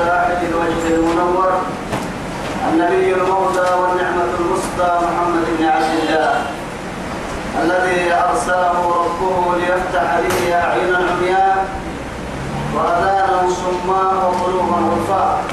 [0.00, 1.52] وساعد الوجه المنور
[2.72, 6.36] النبي الموتى والنعمة المصدى محمد بن عبد الله
[7.62, 11.68] الذي أرسله ربه ليفتح به أعين العمياء
[12.74, 15.44] وأذانا صماء وقلوبا غرفاء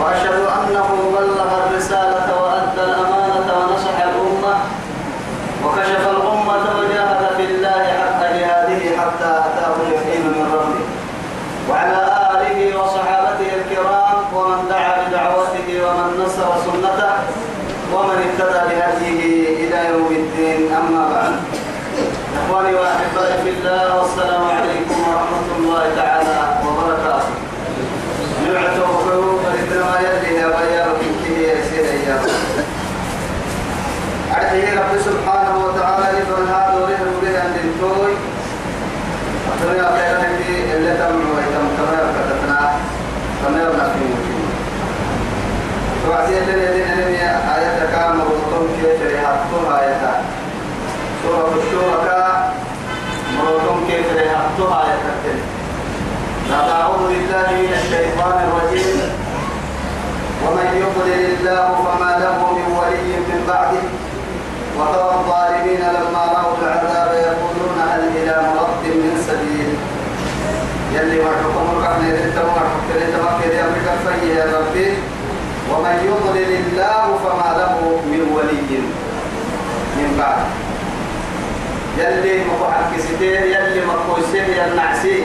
[0.00, 3.15] وأشهد أنه بلغ الرسالة وأدى الأمانة
[17.96, 21.32] ومن اهتدى بهديه إلى يوم الدين أما بعد
[22.38, 27.28] إخواني وأحبائي في الله والسلام عليكم ورحمة الله تعالى وبركاته
[28.54, 32.20] نعت وقلوب فإنما يدري يا بيار كنكه يسير أيام
[34.34, 38.12] أعطيه رب سبحانه وتعالى لفن هذا ولهم بها من توي
[39.50, 40.22] أتمنى خيرا
[40.76, 42.70] اللي تمنوا ويتم تمام كتبنا
[43.46, 44.00] تمام نحن
[46.10, 46.95] وعزيزي الذين
[47.96, 50.14] كان مرتم كيف ريحتها يتا
[51.22, 52.54] سورة الشركاء
[53.38, 55.38] مرتم كيف ريحتها يتكتل
[56.50, 58.98] لقد أعوذ بالله من الشيطان الرجيم
[60.44, 63.84] ومن يضلل الله فما له من ولي من بعده
[64.78, 69.68] وترى الظالمين لما رأوا العذاب يقولون هل إلى مرد من سبيل
[70.94, 74.94] يلي مرحكم مرحكم يلي مرحكم يلي مرحكم يلي مرحكم يا ربي
[75.70, 78.72] ومن يضلل الله فما له من ولي
[79.96, 80.42] من بعد
[81.98, 85.24] يلي مقعد كسيتين يلي مقوسين النعسي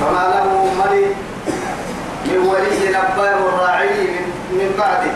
[0.00, 1.06] فما له ملي
[2.26, 4.04] من ولي نبار الراعي
[4.52, 5.14] من بعده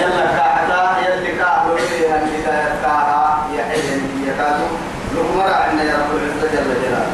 [0.00, 4.68] يلا كاحتا يلي كاحلو فيها الهداية كاها يحيي يكادو
[5.14, 7.12] لهم عنا يا رب العزة جل جلاله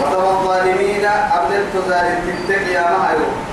[0.00, 1.04] وترى الظالمين
[1.34, 3.51] أبدلت ذلك التقيا يا يروح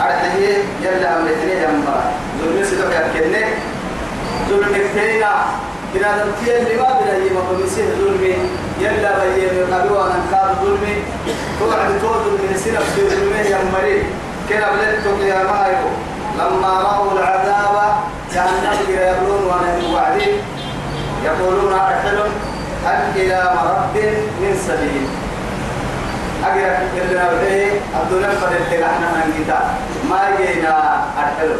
[0.00, 0.34] أرده
[0.82, 2.10] يلا أمرتني يما
[2.42, 3.44] ظلم سيدك أركني
[4.48, 5.32] ظلم كتينا
[5.94, 8.34] إذا نمتي اللي ما بنا يما بمسيه ظلمي
[8.80, 10.96] يلا بيه من قبل وأنا نقال ظلمي
[11.60, 14.06] توعد تود من سنة في ظلمي يمري
[14.48, 15.90] كنا بلدتك يا مايكو
[16.38, 17.94] لما رأوا العذاب
[18.34, 20.32] جهنم يبلون وأنا وعدين
[21.24, 22.30] يقولون أحلم
[22.86, 23.96] أن إلى مرد
[24.40, 25.23] من سبيل
[26.42, 27.22] أجر اللي نبدأ
[27.96, 29.64] عبد الله فرد احنا من الكتاب
[30.10, 31.56] ما جينا الحلو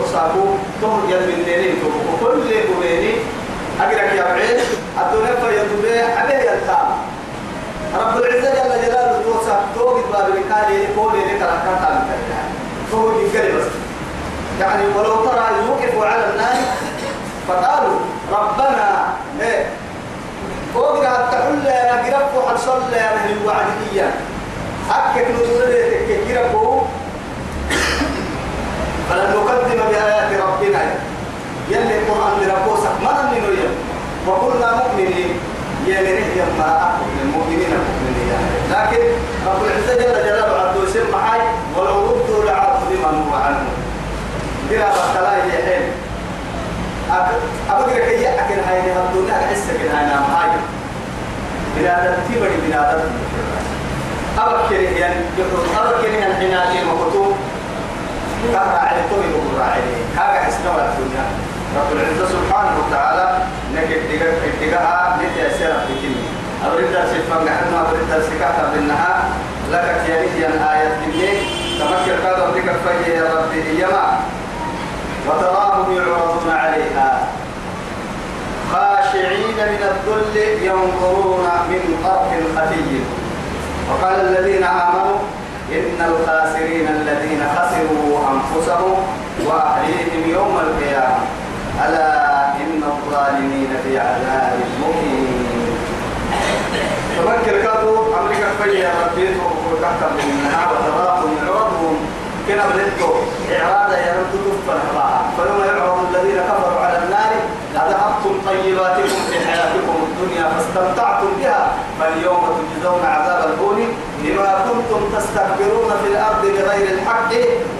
[0.00, 0.44] وصابو
[0.82, 1.76] تهم يد من ليلين
[2.12, 3.14] وكل اللي قبيني
[3.80, 4.56] أجرك يا بعيد
[4.98, 5.86] عبد الله فرد
[6.18, 6.88] عليه يلتام
[7.94, 11.48] رب العزة جلاله توسع توقف باب الكالي قولي لك
[14.60, 16.54] يعني ولو ترى يوقفوا على النار
[17.48, 17.98] فقالوا
[18.32, 19.04] ربنا
[19.40, 19.66] إيه
[20.74, 24.14] فوق قد تحل يا قرب وحد صلى يا أهل الوعدية
[24.90, 26.82] أكك نزولتك قرب
[29.10, 30.80] فلن نقدم بآيات ربنا
[31.68, 33.68] يلي القرآن لربوسك ما من يلي
[34.28, 35.40] وكلنا مؤمنين
[35.86, 38.34] يلي نهي ما أكبر المؤمنين المؤمنين
[38.70, 39.00] لكن
[39.46, 41.38] رب العزة جل جلاله عبد يسمى حي
[41.76, 43.64] ولو ردوا لعبد لمن هو عنه
[44.70, 45.92] قرب الثلاثة حين
[47.10, 50.50] أبقى كي أكل هاي لها الدنيا أحس كن هاي نام هاي
[51.76, 53.00] بلاد التبري بلاد
[54.38, 55.14] أبقى كي يعني
[55.78, 57.36] أبقى كي يعني حناتي مكتوب
[58.52, 61.24] كهرع على الطبيب وكرع عليه هذا حسنوى الدنيا
[61.78, 63.38] رب العزة سبحانه وتعالى
[63.74, 64.22] نكت
[64.62, 66.28] دقاها لتأسير في كلمة
[66.66, 69.24] أبرد درسي فنقحنا أبرد درسي كهرع بالنهار
[69.72, 71.40] لك تياريخ يا آيات كمية
[71.78, 72.74] تمكر قادر ذكر
[73.06, 74.20] فيه يا ربي إيما
[75.28, 77.26] وتراهم يعرضون عليها
[78.72, 83.00] خاشعين من الذل ينظرون من طرف خفي
[83.90, 85.16] وقال الذين آمنوا
[85.72, 88.96] إن الخاسرين الذين خسروا أنفسهم
[89.46, 91.18] وأهليهم يوم القيامة
[91.86, 95.76] ألا إن الظالمين في عذاب مهين
[97.18, 101.77] تفكر كاتو أمريكا فجأة ربيته وتحت منها وتراهم يعرضون
[102.48, 103.10] كنا بنتو
[103.52, 104.80] إعراض يا رب تكفر
[105.36, 107.32] فيوم يعرض الذين كفروا على النار
[107.76, 113.78] أذهبتم طيباتكم في حياتكم الدنيا فاستمتعتم بها فاليوم تجزون عذاب الهون
[114.22, 117.32] بما كنتم تستكبرون في الأرض بغير الحق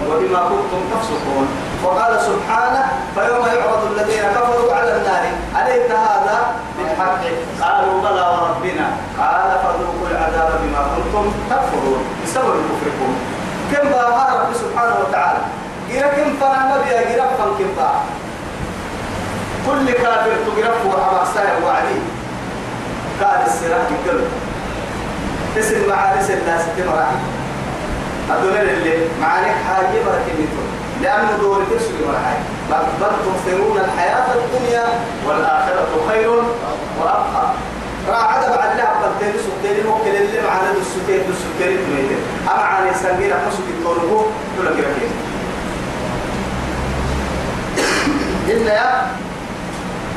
[0.09, 1.45] وبما كنتم تفسقون
[1.83, 2.83] وقال سبحانه
[3.15, 5.23] فيوم يعرض الذين كفروا على النار
[5.61, 6.37] أليس هذا
[6.77, 7.21] بالحق
[7.61, 8.87] قالوا بلى وربنا
[9.19, 13.28] قال فذوقوا العذاب بما كنتم تكفرون بسبب كفركم
[13.71, 15.39] كم باها رب سبحانه وتعالى
[15.89, 18.03] جرا كم فنا نبيا جرا فن كم باها
[19.67, 21.99] كل كافر تجرب وحما سائر وعدي
[23.23, 24.31] قال السراح القلب
[25.57, 27.09] اسم معارس الناس تمرح
[28.29, 30.67] هذول اللي معاني حاجة بركنيتهم
[31.01, 32.37] لأنه دور تسوي مرحاي
[33.01, 34.83] بل تؤثرون الحياة الدنيا
[35.27, 36.29] والآخرة خير
[36.99, 37.51] وأبقى
[38.07, 42.17] راعد بعد لا قلتين سكتين ممكن اللي معنا السكتين السكتين تميتين
[42.47, 44.21] أما عن سنجير أحنا سكتين طولبو
[44.59, 45.11] ولا كده كده
[48.57, 49.11] إلا يا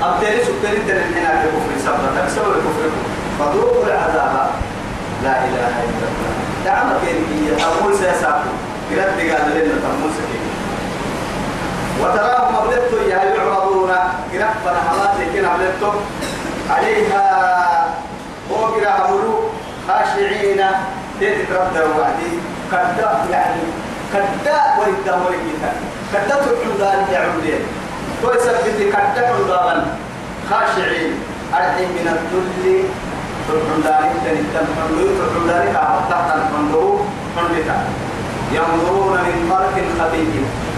[0.02, 3.00] أبتين سكتين تنحنا في كفر سبرة تكسر لكفركم
[3.38, 4.50] فذوقوا العذاب
[5.24, 6.32] لا إله إلا الله
[6.64, 8.52] دعما كيركية أقول سيساكم
[8.90, 10.44] قرد تقال لنا تنمو سكتين
[12.00, 13.90] وتراهم أبلتوا يا يعرضون
[14.32, 15.92] قرد فنحلات لكن أبلتوا
[16.70, 17.24] عليها
[18.50, 19.36] وقرا حمرو
[19.88, 20.60] خاشعين
[21.20, 22.32] تترد وعدي
[22.72, 23.62] كدا يعني
[24.12, 25.70] كدا ولدا ولدا
[26.12, 27.62] كدا تعمدان يعمدين
[28.24, 29.86] ويثبت كدا عمدان
[30.50, 31.12] خاشعين
[31.54, 32.64] أرحم من الذل
[33.84, 36.98] تعمدان تنتم حملو تعمدان كعبتها تنفندو
[37.36, 37.78] حملتا
[38.56, 40.71] ينظرون من مرك خبيث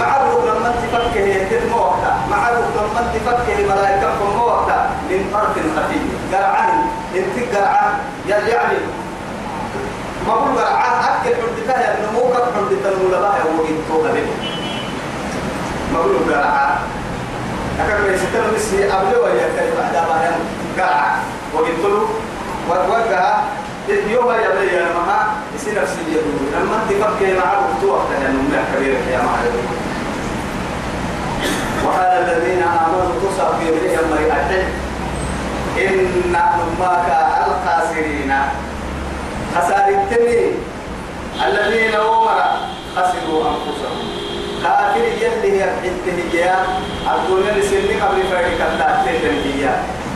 [0.00, 5.98] معروف لما تفكه يهتم وقتا معروف لما تفكه ملائكة كم وقتا من طرف خفي
[6.32, 6.78] قرعان
[7.16, 7.92] انت قرعان
[8.26, 8.78] يلي يعني
[10.26, 14.26] ما قول قرعان أكل حدتها يا ابن موكب حدتها المولباء وقيت فوق به
[15.94, 16.74] ما قول قرعان
[17.80, 20.34] أكبر يستنى مسي قبل ويا كريم بعد ما هم
[20.78, 21.18] قرعان
[21.54, 22.08] وقيت له
[22.68, 23.44] وقعها
[23.88, 28.28] يوم يا بني يا مها يصير نفسي يقول لما تفكر معه وقت وقتها
[29.10, 29.85] يا معلم
[31.86, 34.62] وقال الذين آمنوا قصوا في بريهم مريئته
[35.86, 37.08] إن أمك
[37.46, 38.32] الخاسرين
[39.54, 40.42] خسار التمي
[41.46, 42.38] الذين أمر
[42.96, 43.98] خسروا أنفسهم
[44.62, 49.64] كافر يلي هي حته هي الدنيا لسنة قبل فريق التأثير هي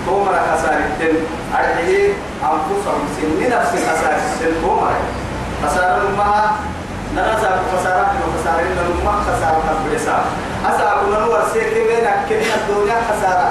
[0.09, 1.15] أمر خسار التم
[1.55, 2.13] أرحيه
[2.43, 4.93] أنفسهم سن نفس خسار السن أمر
[5.67, 6.55] خسار المها
[7.17, 10.23] نغزا خسارة وخسارة المها خسارة البرسال
[10.69, 13.51] أسأل من هو السيك بينك كمية الدنيا خسارة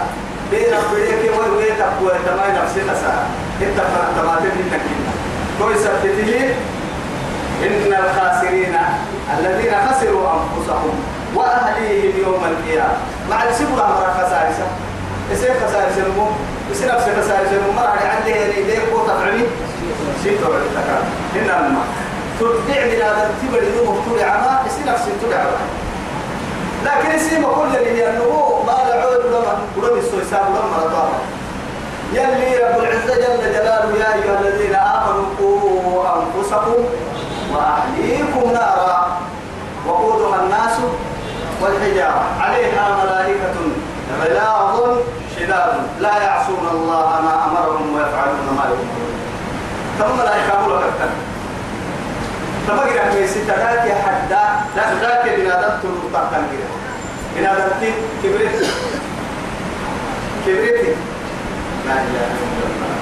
[0.52, 3.24] بينك بريك ويويت أبوه تماي نفسي خسارة
[3.62, 5.10] إنت فرق تماتين منك كنا
[5.60, 6.54] كوي سبتتي
[7.66, 8.78] إن الخاسرين
[9.40, 10.94] الذين خسروا أنفسهم
[11.36, 12.94] وأهليهم يوم القيامة
[13.30, 14.68] مع السبرة مرة خسارسة
[15.34, 16.28] إسير خسارسة نمو
[16.72, 19.46] إسير نفسي خسارسة نمو مرة عندي يعني ديك وتفعلي
[20.24, 21.82] شيء تبعي تكرم إنما
[22.40, 25.44] تبدع من هذا التبعي نمو تبعي عما إسير نفسي تبعي
[26.86, 31.10] لكن اسم كل اللي ينمو ما لعود لما ولم يسوساب لما رضاه
[32.14, 36.84] يلي رب العزة جل جلاله يا أيها الذين آمنوا قوا أنفسكم
[37.54, 39.18] وأهليكم نارا
[39.88, 40.78] وقودها الناس
[41.62, 43.54] والحجارة عليها ملائكة
[44.22, 44.98] غلاظ
[45.36, 49.20] شداد لا يعصون الله ما أمرهم ويفعلون ما يؤمرون
[50.00, 51.10] ثم لا يقابلوا أكثر
[52.70, 54.42] تبقى رحمة يعني ستات يا حدا
[55.02, 56.70] ذاك بنادم تنطق تنقل
[57.36, 57.90] بنادم تي
[58.24, 58.66] كبرت
[60.46, 60.96] كبرت
[61.88, 62.94] لا إله إلا الله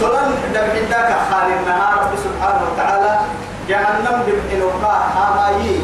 [0.00, 3.12] سلام دم عندك خالد نهار رب سبحانه وتعالى
[3.68, 5.76] جهنم بالإنوقاء حمايي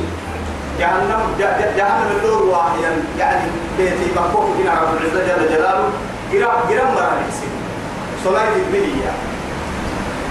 [0.81, 1.21] جهنم
[1.77, 3.43] جهنم اللور واحيا يعني
[3.79, 5.89] بيتي بقوك بنا رب العزة جل جلاله
[6.33, 7.53] جرام جرام مرة نحسين
[8.25, 9.38] سلام تبليه يعني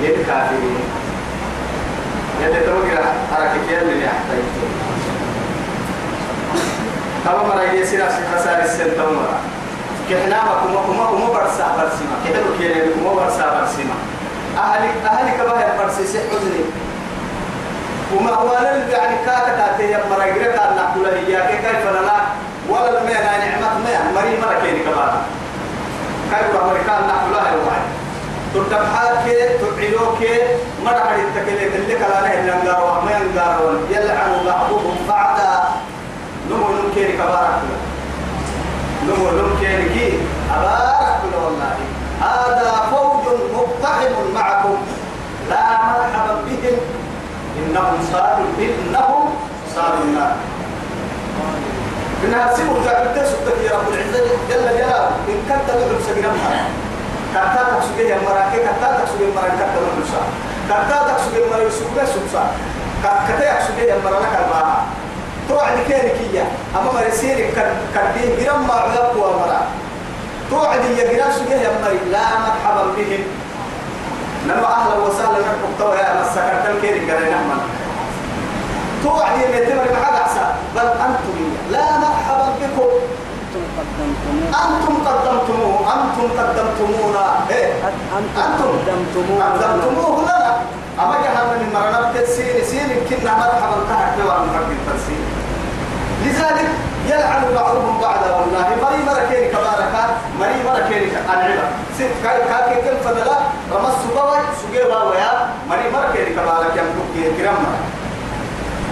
[0.01, 0.79] للكافرين
[2.41, 4.41] يلي توقع حركة يلي يحتاج
[7.25, 9.27] تمام رأيي سيرا سيرا سيرا تمام
[10.11, 13.95] كحنا ما كم كم كم برسا برسما كده كيري كم برسا برسما
[14.59, 16.65] أهل أهل كبار برسي سحوزني
[18.17, 22.21] وما هو لن يعني كاتا تاتي يا مراجرة كان نقول هي كيف لنا
[22.69, 23.52] ولا المعنى
[24.23, 25.13] مريم مرة كيني كمان
[26.31, 27.83] كيف أمريكان نحن لا يوعد
[28.55, 29.23] تردم حالك
[29.77, 30.23] تعيوك
[30.85, 35.41] مَرْحَلِ حد التكليك اللي كلانا إلا نقار وما نقار يلعن بعضهم بَعْدَ
[36.51, 37.59] نمو نمكيني كبارك
[39.03, 40.13] نمو نمكيني كي
[40.55, 41.75] أبارك والله
[42.21, 44.77] هذا فوج مقتحم معكم
[45.51, 46.77] لا مرحبا بهم
[47.59, 49.31] إنهم صاروا إنهم
[49.75, 50.37] صاروا النار
[52.25, 56.53] إنها سبب تكتب سبتك يا رب العزة جل جلاله إن كنت تدعو سجنها
[57.35, 60.29] كتا تكسوك يا مراكي كتا تكسوك يا مراكي كتا تكسوك
[60.69, 62.47] كتا تكسوك يا مراكي سبتك سبتك
[63.29, 64.85] كتا يكسوك يا مراكي الباها
[65.49, 66.45] توعد كيركية
[66.77, 67.47] أما مرسيرك
[67.95, 69.61] كردين جرم ما عذبك ومرا
[70.51, 73.23] توعد يا جرم سجه يا مري لا مرحبا بهم
[74.47, 77.82] نما أهلا وسهلا نحن قطوة يا مسكرتن كيرك قرينا مرحبا
[79.05, 81.37] توعدي اللي تمر معك أحسن بل أنتم
[81.73, 82.91] لا مرحبا بكم
[84.47, 87.73] أنتم قدمتموه أنتم قدمتمونا إيه
[88.19, 90.57] أنتم قدمتموه قدمتموه لنا
[91.01, 95.23] أما جهنم من مرنا بتسير سير كنا مرحبا تحت وأن ربي التسير
[96.25, 96.69] لذلك
[97.07, 103.39] يلعن بعضهم بعضا والله مري مركين كباركا مري مركين العبا ست كاي كاكي كل فضلا
[103.73, 108.02] رمس سبوا سجيبا ويا مري مركين كبارك يمكن كرمنا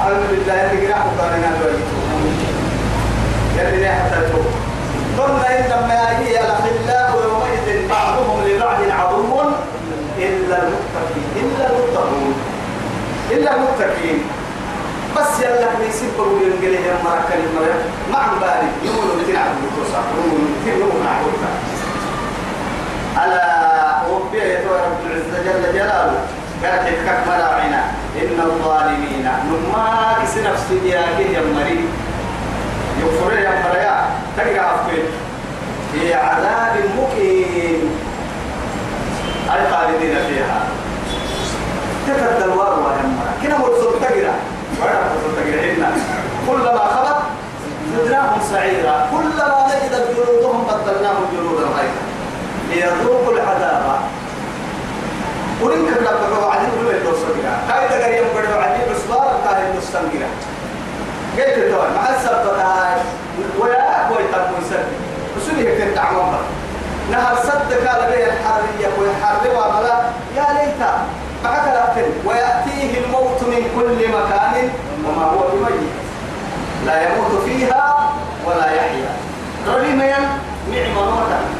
[0.00, 1.84] أعوذ بالله اللي جناح وقارنا الواجب
[3.56, 4.46] يلي لا حتى توب
[5.16, 9.40] ثم إن لما يجي الأخلاء يومئذ بعضهم لبعض عدو
[10.18, 12.34] إلا المتقين إلا المتقون
[13.30, 14.18] إلا المتقين
[15.16, 20.88] بس يلا نسيب قلوب ينقليه يا مركة المرأة ما عم بالي يقولوا بتلعب بتوسع يقولوا
[20.88, 21.52] بتلعب معقولة
[23.24, 26.18] ألا ربي يا رب العزة جل جلاله
[26.64, 27.80] قالت كك ملاعنا
[28.22, 31.88] إن الظالمين نما كسي نفسي يا كي يمري
[33.00, 33.96] يغفر يا مريا
[34.36, 35.04] تلقى عفوين
[35.92, 37.80] في عذاب مقيم
[39.46, 40.60] الخالدين فيها
[42.06, 44.34] تكت الوار وهم كنا مرسل تقرا
[44.82, 45.88] ولا مرسل تقرا إلا
[46.46, 47.22] كلما خلق
[47.96, 52.04] زدناهم سعيرا كلما نجد جلودهم بدلناهم جلودا غيرا
[52.70, 53.96] ليذوقوا العذاب
[55.62, 59.78] ولن كبلا بقوا عليه ولا يدوس بيرا هاي تقدر يوم بدو عليه بس بار تاهي
[59.78, 60.00] نستن
[61.38, 63.00] قلت له مع السبب تاهي
[63.58, 66.36] ولا أقوى تبون يكتب تعمم
[67.12, 70.02] نهر صدق على بيه الحرية ويحرم ولا
[70.36, 70.88] يا ليت
[71.44, 71.62] معك
[71.98, 74.70] لكن ويأتيه الموت من كل مكان
[75.04, 75.90] وما هو بميت
[76.86, 78.10] لا يموت فيها
[78.46, 79.10] ولا يحيا
[79.68, 81.59] رليما نعم مرة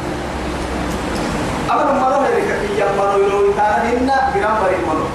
[1.71, 5.07] أمر مرة لك كي يمر يلو تانا هنا جرام بري منو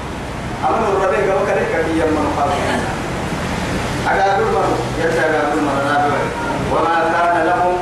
[0.64, 6.14] أمر مرة لك ما كده كي يمر قال أقابل منو يتقابل منو نابل
[6.72, 7.74] وما كان لهم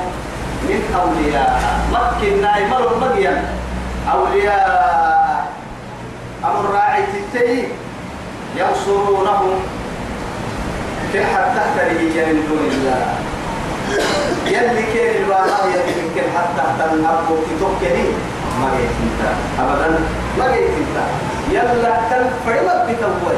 [0.66, 1.62] من أولياء
[1.94, 3.34] مكنا يمر مجيا
[4.12, 5.50] أولياء
[6.44, 7.02] أمر راعي
[7.34, 7.68] تتي
[8.56, 9.54] ينصرونهم
[11.14, 11.76] كحد تحت
[12.16, 13.06] من دون الله
[14.46, 19.22] يلي كيف البالغ يلي كيف حتى تنهبوا في تكني ما جيت انت
[19.60, 19.88] ابدا
[20.38, 20.98] ما جيت انت
[21.50, 23.36] يلا كان فريما بتوي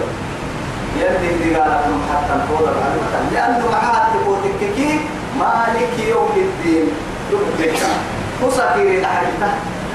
[0.96, 1.82] يلي اللي قال
[2.12, 4.98] حتى الفوضى بعد لانه معاه تكوتككي
[5.40, 6.86] مالك يوم الدين
[7.32, 7.74] يبدك
[8.42, 9.52] وساكير تحريته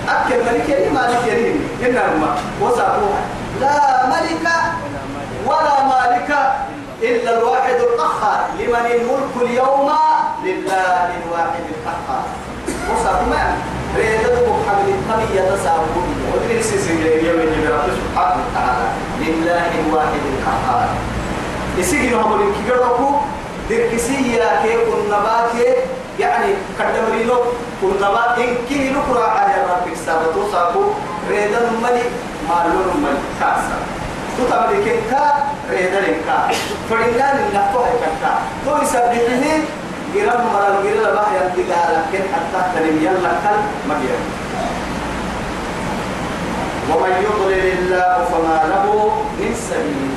[0.10, 1.56] أكل ملك يلي مالك يلي
[1.90, 3.22] إنما وساكوها
[3.62, 4.50] لا ملك
[5.46, 6.32] ولا مالك
[7.01, 9.92] إلا الواحد الأخر لمن الملك اليوم
[10.44, 12.24] لله الواحد القهار
[12.92, 13.56] وساكوها
[13.95, 18.88] ريدو محمد النبي يتسابون ودري سيسيلية من جبرات سبحانه وتعالى
[19.21, 20.89] لله الواحد القهار
[21.77, 23.10] يسجل هم من كيكروكو
[23.69, 25.51] دركسية كي كنبات
[26.19, 27.38] يعني كدمرينو
[27.81, 30.83] كنبات إن كي نقرأ على ربك سابتو سابو
[31.29, 32.05] ريدو ملي
[32.50, 33.77] مالون ملي كاسا
[34.38, 35.24] تتملكين كا
[35.71, 36.38] ريدو كا
[36.89, 38.31] فرنان النفو هيكا
[38.65, 39.65] تو يسبحين
[40.13, 44.15] قرام مرة قرام ما ينتقى لكن حتى تنم يلا كل مجيئ
[46.89, 50.12] ومن يضلل الله فما له من سبيل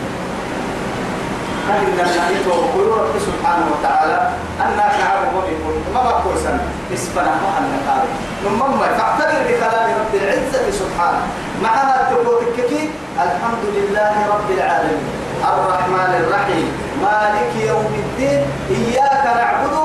[1.68, 4.30] فإن النبي وقل رب سبحانه وتعالى
[4.64, 6.62] أن شعب مؤمن ما بقول سنة
[6.94, 8.10] اسمنا محل نقاري
[8.44, 11.20] نمما فاعتبر بكلام رب العزة سبحانه
[11.62, 15.02] مع هذا تقول الكثير الحمد لله رب العالمين
[15.40, 16.68] الرحمن الرحيم
[17.02, 19.83] مالك يوم الدين إياك نعبد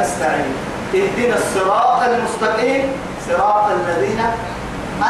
[0.00, 0.54] نستعين
[0.94, 2.82] اهدنا الصراط المستقيم
[3.28, 4.18] صراط الذين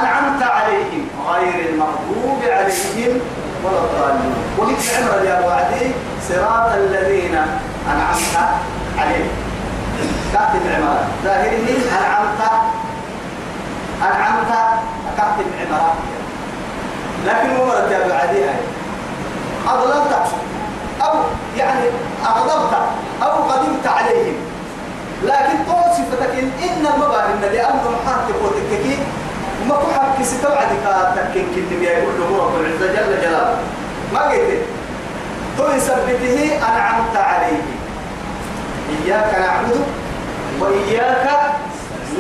[0.01, 3.21] أنعمت عليهم غير المغضوب عليهم
[3.65, 5.91] ولا الضالين وليك عمر يا وعدي
[6.29, 7.35] صراط الذين
[7.91, 8.49] أنعمت
[8.99, 9.31] عليهم
[10.33, 12.41] كاتب عمر ظاهره أنعمت
[14.03, 14.81] أنعمت
[15.17, 15.95] كاتب عمر
[17.27, 18.45] لكن ورد يا وعدي
[19.69, 20.23] أضللت
[21.03, 21.15] أو
[21.57, 21.81] يعني
[22.27, 22.73] أغضبت
[23.23, 24.52] أو قدمت عليهم
[25.27, 28.99] لكن طول صفتك إن المبارك النبي أمر محاكي قوتك
[29.69, 33.57] ما كحك ستوعدك تكين كل بيا يقول له رب العزة جل جلاله
[34.15, 34.63] ما قلت
[35.59, 37.63] طول إيه؟ سبته أنعمت عليه
[39.05, 39.85] إياك نعبد
[40.61, 41.29] وإياك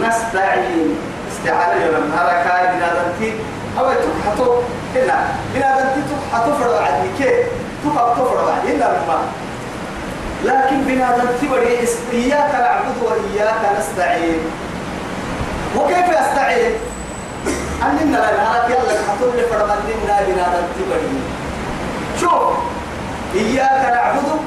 [0.01, 0.97] نستعين
[1.33, 3.35] استعانة يوم هذا كان بنادمتي
[3.79, 4.55] أو تبحثوا
[4.95, 7.37] هنا بنادمتي تبحثوا فرع عدني كيف
[7.85, 9.27] تبحثوا فرع عدني إلا بالمعنى
[10.45, 11.79] لكن بنادم تبري
[12.13, 14.41] إياك نعبد وإياك نستعين
[15.77, 16.73] وكيف يستعين؟
[17.83, 21.21] أننا لا نهارك يلا حطول فرمنا بنادم تبري
[22.21, 22.57] شوف
[23.35, 24.39] إياك نعبد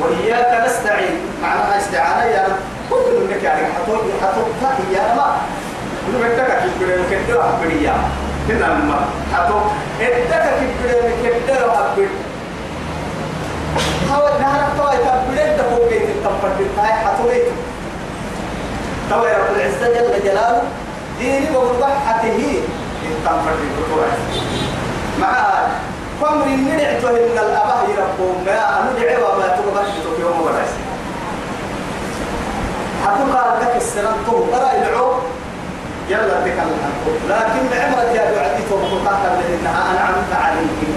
[0.00, 2.58] وإياك نستعين معناها استعانة يا رب
[2.90, 5.32] كل منك يعني حطول حطول يا رب
[6.06, 7.94] كل منك كبير كبير كبير يا
[8.48, 9.60] كنا ما حطول
[10.00, 10.48] إدك
[10.82, 11.34] كبير كبير
[11.96, 12.08] كبير
[14.08, 17.46] توا نهرك توا تبلد دفوق بيت التنفر بالتاي حتويت
[19.10, 20.62] توا رب العزة جل جلاله
[21.18, 22.62] ديني بوضع حته
[23.10, 24.06] التنفر بالتوع
[25.20, 25.34] مع
[26.20, 30.72] فمر ننعته من الأباه ربهم ما أندعي وما تقبل يوم ورأس
[33.04, 35.12] حكم قال لك السنة ترى العو
[36.08, 36.78] يلا تكلم
[37.30, 40.90] لكن عمرك يا بعدي توقفت لأنها أنعمت عليك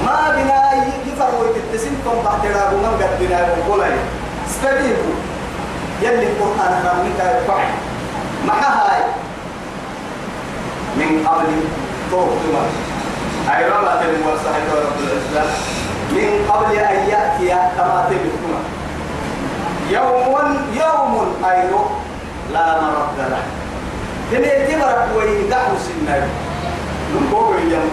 [0.06, 0.84] ما بنا
[1.14, 3.82] يفرموا التسنتم سنتم بعد رابو من قد بنا يقول
[4.48, 5.16] استجيبوا
[6.02, 7.93] يلي القرآن رميتا يفعل
[8.48, 9.08] معها
[10.98, 11.50] من قبل
[12.12, 12.64] توقما
[13.58, 15.50] أي رمى تنور صحيح رب العزة
[16.12, 18.60] من قبل أن يأتي كما تبتما
[19.90, 21.90] يوم يوم أيضا
[22.54, 23.42] لا مرد له
[24.38, 26.28] إن اعتبرك ويدعو سنة
[27.16, 27.90] نمبوغ اليوم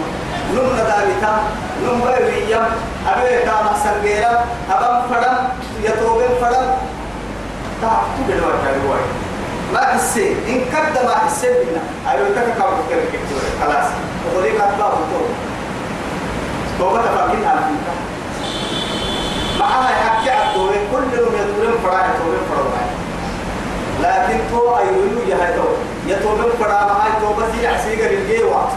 [0.53, 1.41] نم ندامتا
[1.83, 2.65] نم بيويم
[3.07, 5.37] أبيتا مقصر غيرا أبام فدم
[5.83, 6.67] يتوبين فدم
[7.81, 9.30] تعطوا بالوقت الوقت
[9.73, 11.81] ما حسين إن كد ما حسين بنا
[12.11, 13.85] أيوة تكا كم كتير كتير خلاص
[14.27, 15.21] وقولي قد باب تو
[16.79, 17.87] توبة تفاقين على فيك
[19.59, 22.81] معها يحكي عبدوه كل يوم يطولن فرع يطولن فرع
[24.01, 25.67] لكن تو أيوه يهدو
[26.07, 28.69] يطولن فرع معاي توبة هي عسيقة للجيوة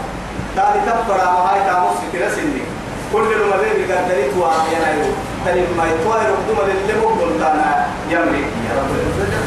[0.55, 2.65] تاني تفرع معاي تاموس كتير سنين
[3.13, 5.11] كل يوم اللي بيقدري تو أحيانا يو
[5.45, 9.44] تاني ما يتوه يردو ما اللي مقبل تانا يمري يا رب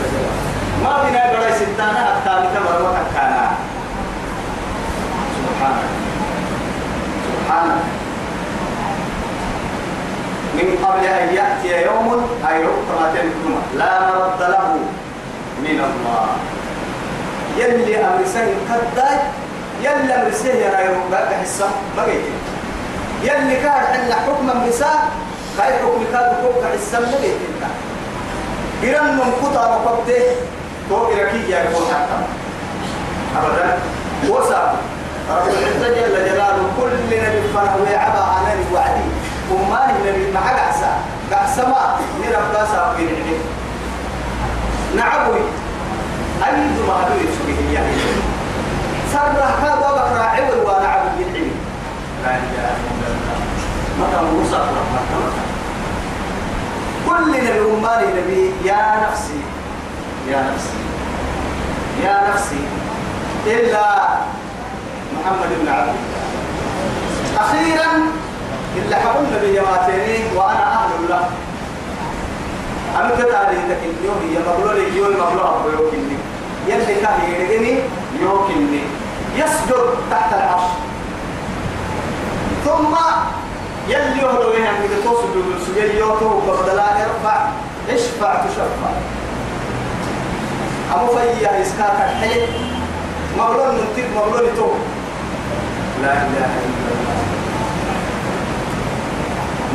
[0.82, 3.50] ما بنا برا ستانا حتى بتمر وكانا
[5.36, 5.92] سبحانك
[7.34, 7.84] سبحانك
[10.54, 14.68] من قبل أن يأتي يوم أي رقمة الكمة لا مرد له
[15.64, 16.28] من الله
[17.58, 19.18] يلي أمر سهل قد
[19.82, 22.30] يلي أمر سهل يا رب حسه ما قيت
[23.22, 24.92] يلي كان حنا حكم بسا
[25.58, 27.36] خير حكم كان حكم حسه ما قيت
[28.84, 30.22] إيران قطع وقبته
[30.88, 32.18] تو إركي يا يكون حتى
[33.38, 33.78] أبدا
[34.28, 34.74] وسا
[35.30, 37.20] رب العزة جل جلاله كل نبي
[37.54, 39.08] فنه ويعبى عن الوعدي
[39.52, 40.90] وما نبي مع قعسة
[41.32, 43.40] قعسة ما نرب قعسة في العلم
[44.96, 45.40] نعبوي
[46.40, 47.92] أنت ما هدوي سبيه يعني
[49.12, 51.50] سر هذا بكرة عول وانا عبد العلم
[52.24, 53.44] لا إله إلا الله
[54.00, 54.64] متى موسى
[57.08, 59.47] كل نبي أمان نبي يا نفسي
[60.30, 60.78] يا نفسي
[62.04, 62.60] يا نفسي
[63.46, 63.84] إلا
[65.16, 66.14] محمد بن عبد الله
[67.40, 67.92] أخيرا
[68.76, 71.28] إلا حقلنا بجماعتين وأنا أهل له
[73.00, 76.16] أنا كتاري تكن يوم هي مبلول يوم مبلول أبو يوكيني
[76.68, 77.78] يلي كان يريدني
[78.20, 78.82] يوكني
[79.36, 80.70] يسجد تحت العرش
[82.64, 82.94] ثم
[83.88, 87.46] يلي يهدو يهم يتوسد بالسجل يوتو بدلا يرفع
[87.90, 88.92] اشفع تشفع
[90.94, 92.46] أما فيا إسكاك الحي
[93.38, 94.68] مغلون ننتج مغلون تو
[96.02, 97.12] لا إله إلا الله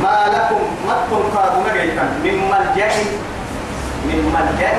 [0.04, 0.96] ما لكم ما
[1.36, 2.92] قاد مجيكا من ملجأ
[4.08, 4.72] من ملجأ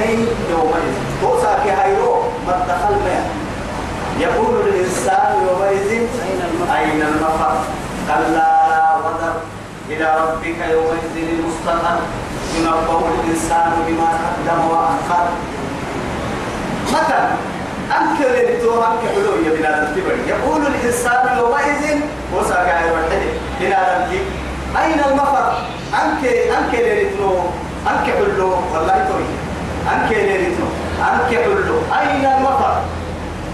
[0.50, 2.14] يومئذ توسع في هيرو
[2.48, 3.16] مدخل ما
[4.20, 5.90] يقول الإنسان يومئذ
[6.76, 7.54] أين المفر
[8.08, 9.34] لا وذر
[9.88, 11.98] إلى ربك يومئذ المستقر
[12.58, 15.26] ينبه الإنسان بما قدم وأخر
[16.92, 17.24] مثلا
[18.00, 22.00] أنكر لتو أنكر حلو يا بلاد الكبر يقول الإنسان يومئذ
[22.34, 23.24] وساكا يرحل
[23.60, 24.26] بلاد الكبر
[24.82, 25.44] أين المفر
[25.92, 27.36] أنكر أنكر لتو
[27.90, 29.24] أنكر حلو والله توي
[29.92, 30.66] أنكر لتو
[31.12, 32.74] أنكر حلو أين المفر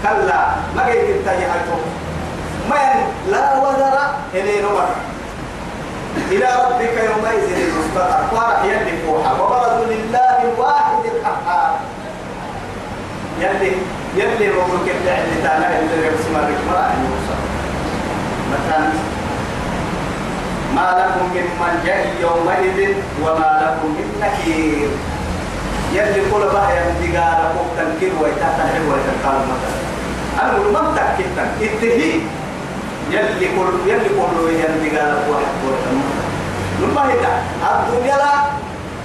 [0.03, 0.41] كلا
[0.75, 1.75] ما جيت التاني حيثو
[2.69, 3.97] من لا وزر
[4.33, 4.89] إلى نمر
[6.31, 10.20] إلى ربك يومئذ المستقر فرح يدك وحب وبرزوا لله
[13.41, 13.73] يلي
[14.15, 17.41] يلي ممكن كده اللي تعالى اللي بس ما بيكمل يوصل
[18.53, 18.83] مثلا
[20.75, 24.89] ما لكم من ملجأ يومئذ وما لكم من نكير
[25.93, 29.77] يلي كل بحر يمدقى لكم تنكير ويتحتحل ويتقال مثلا
[30.41, 31.25] أنا ما متأكد
[31.61, 32.19] انتهي
[33.11, 35.53] يلي كل يلي كل يمدقى لكم واحد
[36.85, 37.31] ويتقال
[37.95, 38.31] الدنيا لا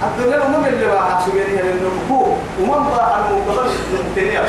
[0.03, 2.25] الدنيا هم اللي واقع سجنها للنبو
[2.59, 4.43] ومن باع المقبل نقتنيا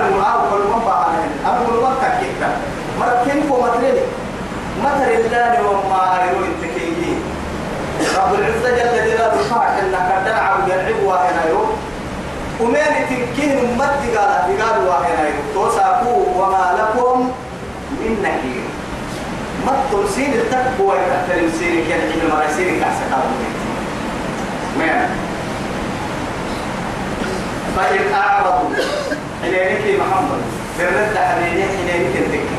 [0.00, 1.06] المعاوق ومن باع
[1.46, 2.48] أبو الوقت كيكا
[3.00, 3.94] مركين فمترين
[4.84, 7.22] متر الله وما يروي التكيين
[8.18, 11.72] رب العزة جل جلاله صاحب إنك تلعب يلعب واحد يوم
[12.60, 17.30] ومين تنكين مد قال قال واحد يوم توساكو وما لكم
[17.90, 18.64] من نكير
[19.66, 20.94] مد تمسين التكبوة
[21.28, 23.22] تمسين كان حين مرسين كاسكا
[24.78, 24.86] ما
[27.76, 28.68] فإن طيب، أعرضوا
[29.42, 30.42] حليلك محمد
[30.78, 32.54] برد حليلك حليلك الذكر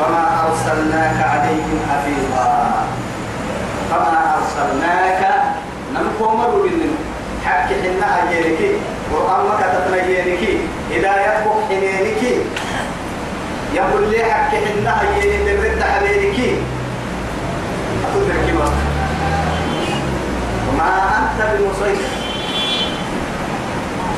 [0.00, 2.84] فما أرسلناك عليهم حفيظا
[3.90, 5.34] فما أرسلناك
[5.94, 6.68] نمكم مروا
[7.46, 8.58] حكي حنا أجيرك
[9.12, 12.38] قرآن مكتب نجيرك إذا يطبق حنينك
[13.74, 16.21] يقول لي حكي حنا أجيرك برد حليلك
[20.82, 22.04] ما أنت بمسيطر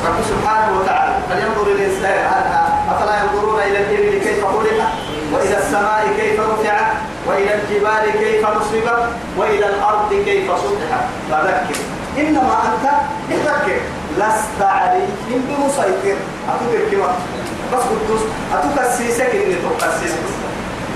[0.07, 2.19] رب سبحانه وتعالى فلينظر الإنسان
[2.91, 4.81] أفلا ينظرون إلى الإبل كيف خلقت
[5.33, 6.87] وإلى السماء كيف رفعت
[7.27, 11.77] وإلى الجبال كيف نصبت وإلى الأرض كيف سطحت فذكر
[12.19, 12.93] إنما أنت
[13.47, 13.79] ذكر
[14.19, 16.17] لست عليهم بمسيطر
[16.53, 17.15] أتدرك ما
[17.73, 18.21] بس قدوس
[18.55, 20.21] أتكسيسك إني تكسيسك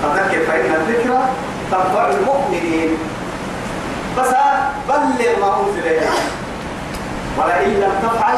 [0.03, 1.19] فذكر فإن الذكرى
[1.71, 2.97] تنفع المؤمنين
[4.17, 4.27] بس
[4.89, 6.09] بلغ ما أنزل إليك
[7.37, 8.37] ولئن لم تفعل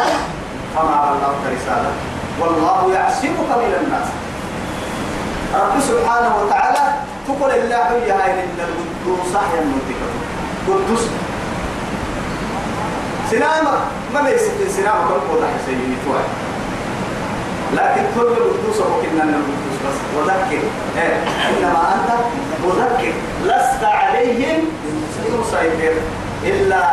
[0.75, 1.91] فما بلغت رسالة
[2.39, 4.07] والله يعصمك من الناس
[5.53, 6.93] رب سبحانه وتعالى
[7.27, 10.07] تقول الله هي هاي إن القدوس يا المنتكة
[10.67, 11.05] قدوس
[13.31, 13.69] سلامة
[14.13, 14.41] ما ليس
[14.77, 16.27] سلامة تنقل نحن سيدي توعي
[17.73, 20.63] لكن كل القدوس وكنا القدوس بس وذكر
[20.97, 21.23] إيه.
[21.49, 22.11] إنما أنت
[22.65, 23.13] مذكر
[23.45, 24.59] لست عليهم
[25.39, 25.93] سيدير
[26.43, 26.83] إلا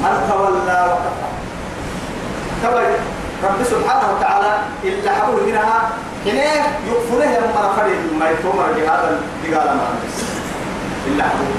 [0.00, 2.84] من تولى وكفر كبر
[3.44, 4.52] رب سبحانه وتعالى
[4.84, 5.88] إلا حول منها
[6.26, 6.52] هنا
[6.90, 9.84] يقفله لما رفض ما يتومر هذا لقال ما
[11.06, 11.56] إلا حبول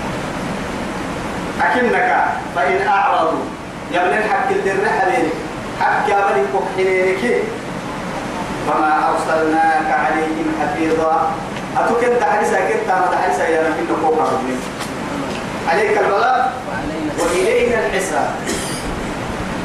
[1.62, 3.40] أكنك فإن أعرضوا
[3.92, 7.44] يبنى الحق الدرة حق حق يبنى كحيلك
[8.68, 11.32] فما أرسلناك عليهم حفيظا
[11.78, 14.30] أتوكن تحرسا كنت ما تحرسا يا رب إنه فوق
[15.68, 16.54] عليك البلاء
[17.20, 18.30] وإلينا الحساب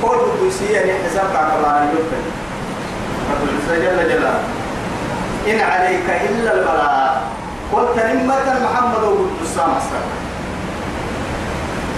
[0.02, 2.22] قول القدسية أن الحساب أن يقبل
[3.30, 4.40] رب العزة جل جلاله
[5.48, 7.10] إن عليك إلا البلاغ
[7.72, 10.04] قلت نمة محمد وقلت وقدسام أصدق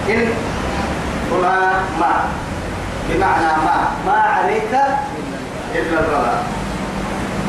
[0.09, 0.27] إن
[1.31, 2.13] هنا ما
[3.09, 4.71] بمعنى ما ما عليك
[5.75, 6.33] إلا البلاغ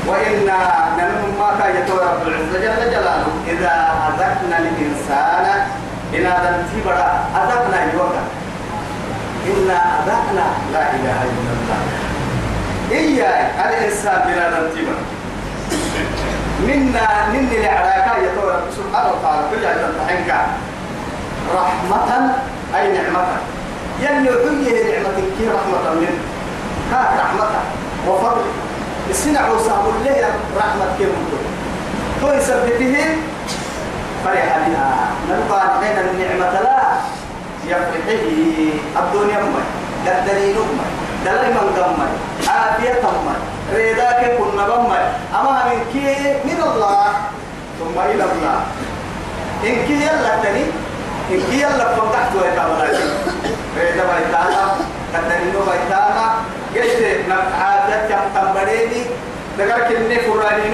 [0.07, 5.67] وإنا نمما كاية رب العزة جل جلاله إذا أذقنا الإنسان
[6.15, 8.23] إن هذا تبرا أذقنا يوكا
[9.47, 11.81] إنا أذقنا لا إله إلا الله
[12.91, 14.99] إياي الإنسان بلا نتيبر
[16.63, 20.31] منا من العراقة يتورى سبحانه وتعالى كل عدد تحنك
[21.55, 22.33] رحمة
[22.77, 23.27] أي نعمة
[24.01, 24.29] يلي
[24.69, 26.19] عيه نعمة كي رحمة منه
[26.91, 27.45] كاك رحمة
[28.09, 28.43] وفضل
[29.11, 31.39] السنع وصابوا ليه رحمة كي ممكن
[32.21, 32.97] تو يسبته
[34.25, 36.81] فرح بها نلقى حين النعمة لا
[37.67, 37.89] يفرح
[38.97, 39.65] الدنيا أمي
[40.09, 42.09] قدرين أمي دلي من قمي
[42.49, 43.37] عافية أمي
[43.75, 44.99] ريداك كنا بمي
[45.35, 47.05] أما من كي من الله
[47.81, 48.59] ثم إلى الله
[49.65, 50.65] إن كي يلا تني
[51.31, 52.79] إن كي يلا فتحت ويتابع
[53.81, 54.65] ريدا ويتابع
[55.15, 56.27] قدرين ويتابع
[56.75, 56.95] جيش
[57.29, 59.03] نفعات تحت مريدي
[59.59, 60.74] دقاك النفرانين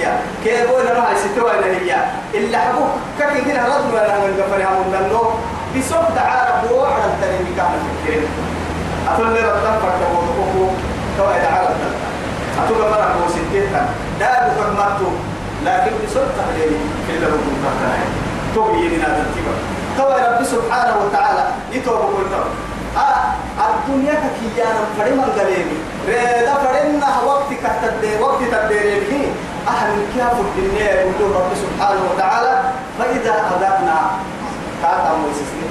[0.00, 0.08] هي
[0.44, 1.96] كي بوين راح يستوى هي
[2.34, 5.26] إلا حبوك كي كنا رضوا لنا من قفر يا من الله
[5.76, 8.30] بسوق تعالى بوع على التنمي كان فكرين
[9.12, 10.72] أتولي رضا فرد وضوكو
[11.18, 11.68] توا يتعالى
[12.64, 13.72] أتولي فرد وستين
[14.20, 15.08] دابو فرماتو
[15.66, 16.78] لكن بسوق تحليلي
[17.08, 18.00] إلا بكم فرد
[18.54, 19.54] توقي يدينا ترتيبا
[19.98, 22.48] توا رب سبحانه وتعالى يتوبوا كل توا
[22.96, 23.24] آه،
[23.68, 24.12] الدنيا
[24.56, 25.78] كيانا فريمان قليلي
[26.08, 29.32] ريدا فرينا وقت كتدي وقت تدريبي
[29.68, 32.62] أهل الكاف الدنيا يقول رب سبحانه وتعالى
[32.98, 33.98] فإذا أذقنا
[34.82, 35.62] تعالى موسيسي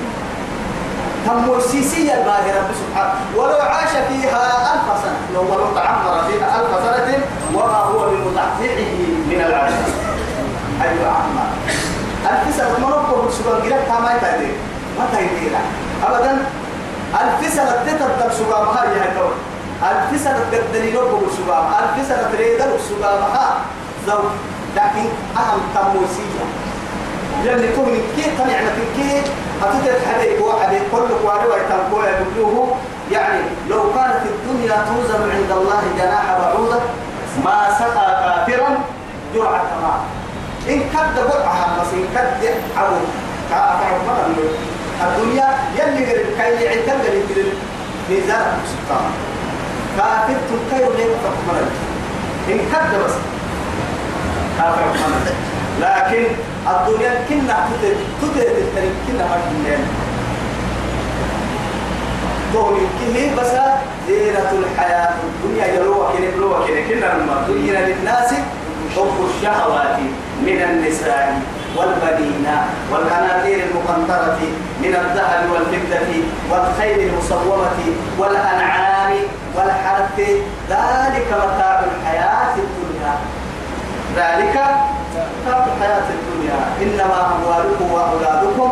[1.27, 4.39] هم موسيسي الباهي رب سبحانه ولو عاش فيها
[4.73, 7.23] ألف سنة لو ولو تعمر فيها ألف سنة
[7.55, 8.93] وما هو بمتعفعه
[9.29, 9.91] من العجز
[10.81, 11.45] أي أعمى
[12.29, 14.47] ألف سنة مربو بسبب جلد ما يتعدي
[14.99, 15.59] ما تهدينا
[16.07, 16.45] أبدا
[17.21, 19.09] ألف سنة تتبدل سبب هاي هاي
[19.81, 23.51] الف سنة تدليل ربو سبب ألف سنة تريد سبب هاي
[24.07, 24.33] زوج
[24.75, 25.05] لكن
[25.37, 26.43] أهم تموسية
[27.43, 29.23] يلي كون كيف طلعنا في كيف
[29.61, 32.75] هتتت حبيب واحد كل كواري ويتنبوه يقولوه
[33.11, 36.79] يعني لو كانت الدنيا توزن عند الله جناح بعوضة
[37.45, 38.69] ما سقى كافرا
[39.35, 39.99] جرعة ماء
[40.69, 42.95] إن كد برعها بس إن كد يعبو
[43.49, 44.29] كأفعب مرة
[45.07, 45.47] الدنيا
[45.79, 47.43] يلي غير كي يعتمد لكل
[48.09, 49.11] ميزان سبحانه
[49.97, 51.69] كافر تنكير لك فقمرا
[52.49, 53.13] إن كد بس
[54.69, 55.27] محمد
[55.81, 56.23] لكن
[56.69, 59.77] الدنيا كنا تدر تدر التريق كنا ما كنا
[62.53, 63.51] دوني كله بس
[64.07, 68.33] زينة الحياة الدنيا يلوه كنا يلوه كنا كنا لما زين للناس
[68.95, 69.97] حب الشهوات
[70.45, 71.41] من النساء
[71.77, 72.47] والبنين
[72.91, 74.39] والقناطير المقنطرة
[74.81, 76.11] من الذهب والفضة
[76.49, 77.79] والخيل المصومة
[78.17, 79.13] والأنعام
[79.55, 80.17] والحرث
[80.69, 82.55] ذلك متاع الحياة
[84.17, 84.53] ذلك
[85.45, 88.71] ترك الحياة الدنيا إنما أموالكم وأولادكم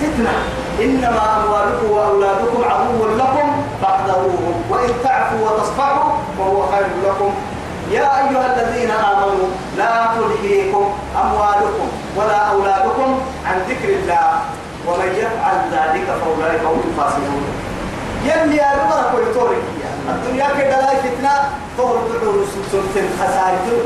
[0.00, 0.32] فتنة
[0.80, 7.32] إنما أموالكم وأولادكم عدو لكم فاحذروهم وإن تعفوا وتصفحوا فهو خير لكم
[7.90, 9.46] يا أيها الذين آمنوا
[9.76, 10.92] لا تلهيكم
[11.24, 14.28] أموالكم ولا أولادكم عن ذكر الله
[14.86, 17.42] ومن يفعل ذلك فأولئك هم الفاسقون
[18.24, 19.46] يلي يا رب
[20.10, 21.32] الدنيا كده لا فتنة
[21.78, 23.82] تهرب تحول سلسلة خسارة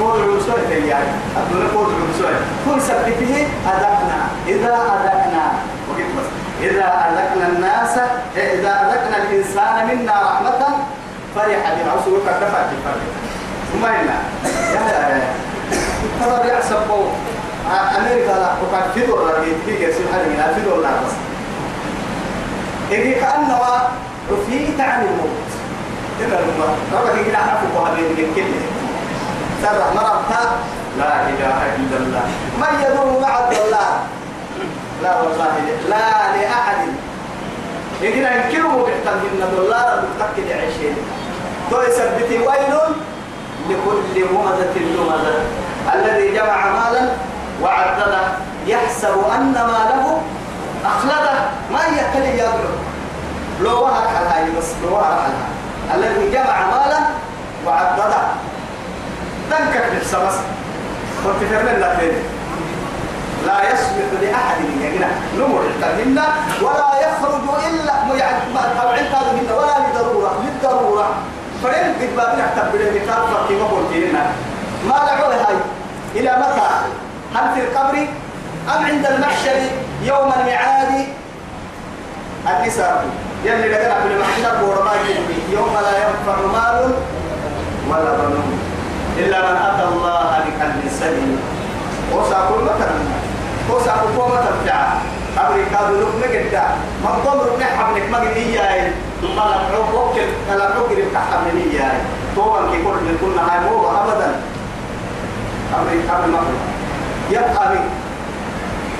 [0.00, 2.30] قول الوسوع يعني أدونا قول الوسوع
[2.64, 5.52] كل سبته أدقنا إذا أدقنا
[5.88, 6.26] وقيت بس
[6.60, 7.98] إذا أذقنا الناس
[8.36, 10.66] إذا أذقنا الإنسان منا رحمة
[11.34, 13.02] فرح بالعصر فكفت الفرح
[13.72, 14.16] ثم إلا
[16.20, 16.76] ترى يحسب
[17.96, 19.34] أمريكا لا وقد في دولار
[19.66, 21.12] في كيس الحرمين في دولار بس
[22.92, 23.58] إذا كأنه
[24.30, 25.46] عفيت عن الموت
[26.20, 26.40] تقدر
[26.92, 28.60] ما ربك يجي نحن فوق هذه الكلمة
[29.62, 30.42] سرع مربها
[30.98, 32.24] لا إله إلا الله
[32.62, 33.88] من يدور مع الله
[35.02, 35.52] لا والله
[35.88, 36.78] لا لأحد
[38.02, 40.96] لكن أنكره بحتم إن الدولار المتأكد عشرين
[41.70, 42.74] تو يثبتي ويل
[43.68, 45.38] لكل همزة لمزة
[45.94, 47.08] الذي جمع مالا
[47.62, 48.22] وعدده
[48.66, 50.22] يحسب أن ماله
[50.86, 51.32] أخلده
[51.72, 52.76] ما يكلي يضرب
[53.60, 55.18] لو وهر على هاي بس لو وهر
[55.90, 56.98] على الذي جمع مالا
[57.66, 58.32] وعدده
[59.50, 60.14] تنكك بس
[61.24, 61.94] قلت فرمل لا
[63.46, 65.06] لا يسمح لأحد يجنا
[65.38, 66.24] نمر تمنا
[66.62, 71.08] ولا يخرج إلا يعني طبعا هذا ولا لضرورة للضرورة
[71.62, 74.18] فرن تبقى نحتب بالمكان فكي ما قلتينا
[74.88, 75.56] ما لعوه هاي
[76.14, 76.70] إلى متى
[77.34, 77.98] هل في القبر
[78.76, 79.56] أم عند المحشر
[80.02, 81.04] يوم الميعاد
[82.60, 83.04] النساء
[83.44, 85.00] يلي لقنا في المحشر ورماك
[85.52, 86.92] يوم لا ينفع مال
[87.90, 88.75] ولا بنون
[89.18, 91.38] إلا من أتى الله بقلب سليم
[92.12, 92.92] وسع كل مثل
[93.70, 94.72] وسع كل مثل
[95.46, 96.52] أمريكا دلوك نجد
[97.04, 101.96] من ضمر نحب لك مجد إياي ثم لبعوك وكل لبعوك اللي بتحب من إياي
[102.36, 104.30] طبعا كي كل من كل هاي مو أبدا
[105.78, 106.62] أمريكا بالمغرب
[107.30, 107.82] يبقى من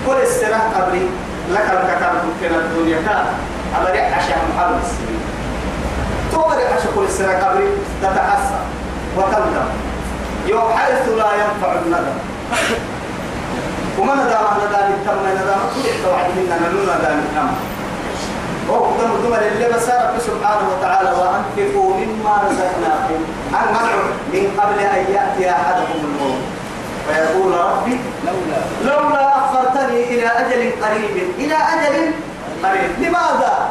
[0.06, 1.06] كل السنة قبلي
[1.50, 3.24] لك لك كان ممكن الدنيا كان
[3.80, 5.20] أبريح عشاء محمد السنين
[6.32, 7.66] تؤمر عشاء كل السنة قبلي
[8.02, 8.62] تتعصب
[9.16, 9.66] وتندم
[10.48, 12.18] يو حيث لا ينفع الندم
[13.98, 17.48] وما ندى عن ما ندى ندم كل توعدهن نمنا ندم التم
[18.68, 23.96] وقدم الدمر اللي بس رب سبحانه وتعالى وأنفقوا مما رزقناكم المنع
[24.32, 26.38] من قبل أن يأتي أحدكم الموت
[27.08, 32.10] فيقول ربي لولا لولا أخرتني إلى أجل قريب إلى أجل
[32.64, 33.68] قريب لماذا؟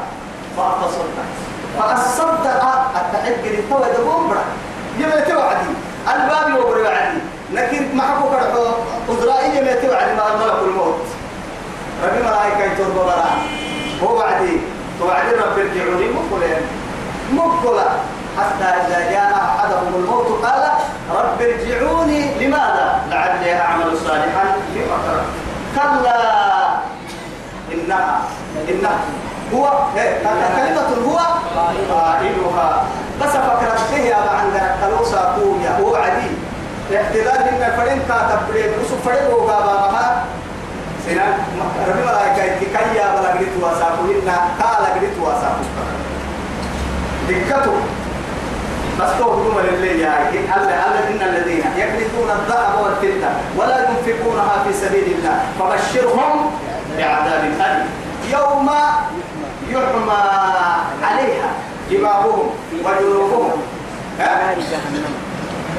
[0.57, 1.25] فأتصدق
[1.79, 4.43] فأصدق التعبير توعد بومبرا
[4.99, 5.69] يبقى توعدي
[6.13, 7.17] الباب وبر وعدي
[7.53, 8.65] لكن ما حكوا كرحوا
[9.09, 10.99] قدرائي ما توعد ما الملك الموت
[12.03, 13.25] ربي ملائكة يتوب برا
[14.03, 14.57] هو وعدي
[15.01, 16.57] وعدي رب ارجعوني مقبلا
[17.31, 17.89] مقبلا
[18.37, 20.63] حتى إذا جاء أحدهم الموت قال
[21.25, 25.33] رب ارجعوني لماذا لعلي أعمل صالحا لما تركت
[25.75, 26.45] كلا
[27.73, 28.21] إنها
[28.69, 28.99] إنها
[29.53, 29.65] هو
[29.97, 30.17] إيه،
[30.57, 31.19] كلمة هو
[31.91, 32.85] قائلها
[33.21, 36.27] بس فكرت فيها عن كالوسا كوميا هو عدي
[36.91, 40.25] الاحتلال من الفرين كاتب كاتبريد وصف فرين هو قابا بها
[41.05, 41.33] سنان
[41.87, 45.63] ربي ملايكا كيا بلا قريت واساكو إنا قال قريت واساكو
[47.29, 47.73] دكتو
[48.99, 50.29] بس توهم لله يا
[51.09, 56.51] إن الذين يكنزون الذهب والفضة ولا ينفقونها في سبيل الله فبشرهم
[56.97, 57.89] بعذاب أليم
[58.39, 58.69] يوم
[59.69, 60.23] يحمى
[61.03, 61.47] عليها
[61.91, 62.49] جباههم
[62.83, 63.51] وجنوبهم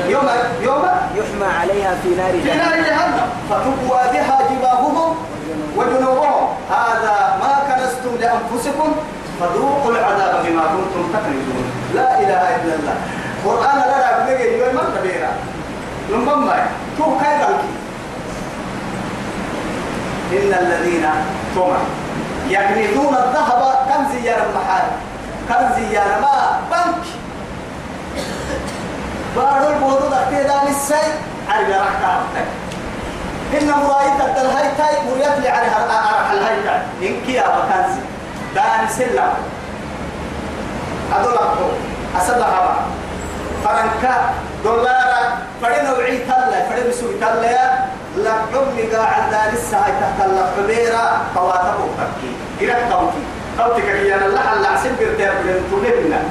[0.09, 0.29] يوم
[0.63, 0.83] يوم
[1.17, 5.15] يحمى عليها في نار جهنم في نار جهنم فتكوى بها جباههم
[5.77, 8.95] وجنوبهم هذا ما كنستم لانفسكم
[9.41, 12.95] فذوقوا العذاب بما كنتم تكنزون لا اله الا الله
[13.45, 15.29] قران لا لا بيجي يوم ما تبيرا
[16.11, 16.67] لمن ما
[16.99, 17.37] تو كاي
[20.33, 21.07] ان الذين
[21.55, 22.06] تمام
[22.51, 24.85] يكنزون الذهب كم زيارة المحال
[25.49, 27.07] كم زيارة ما بنك
[29.37, 30.95] بارو البودو دكتي داني السي
[31.49, 32.49] عرب راح كارتك
[33.61, 38.01] إن مرايطة تل هاي مريت لي على أرح آه، آه، الهاي تاي إنك يا داني
[38.55, 39.19] دان
[41.15, 41.67] أدول أدولكو
[42.17, 42.77] أسلح بقى
[43.65, 44.31] فرنكا
[44.65, 45.25] دولارا
[45.63, 47.85] فرنو عي تلا فرنو سوي تلا
[48.17, 52.29] لحمي قاع عندنا لسه هاي تحت الحميرة فواتبه تبكي
[52.61, 53.19] إلى قوتي
[53.59, 56.23] قوتي كريان الله الله عسيب قرتير بلن تنمنا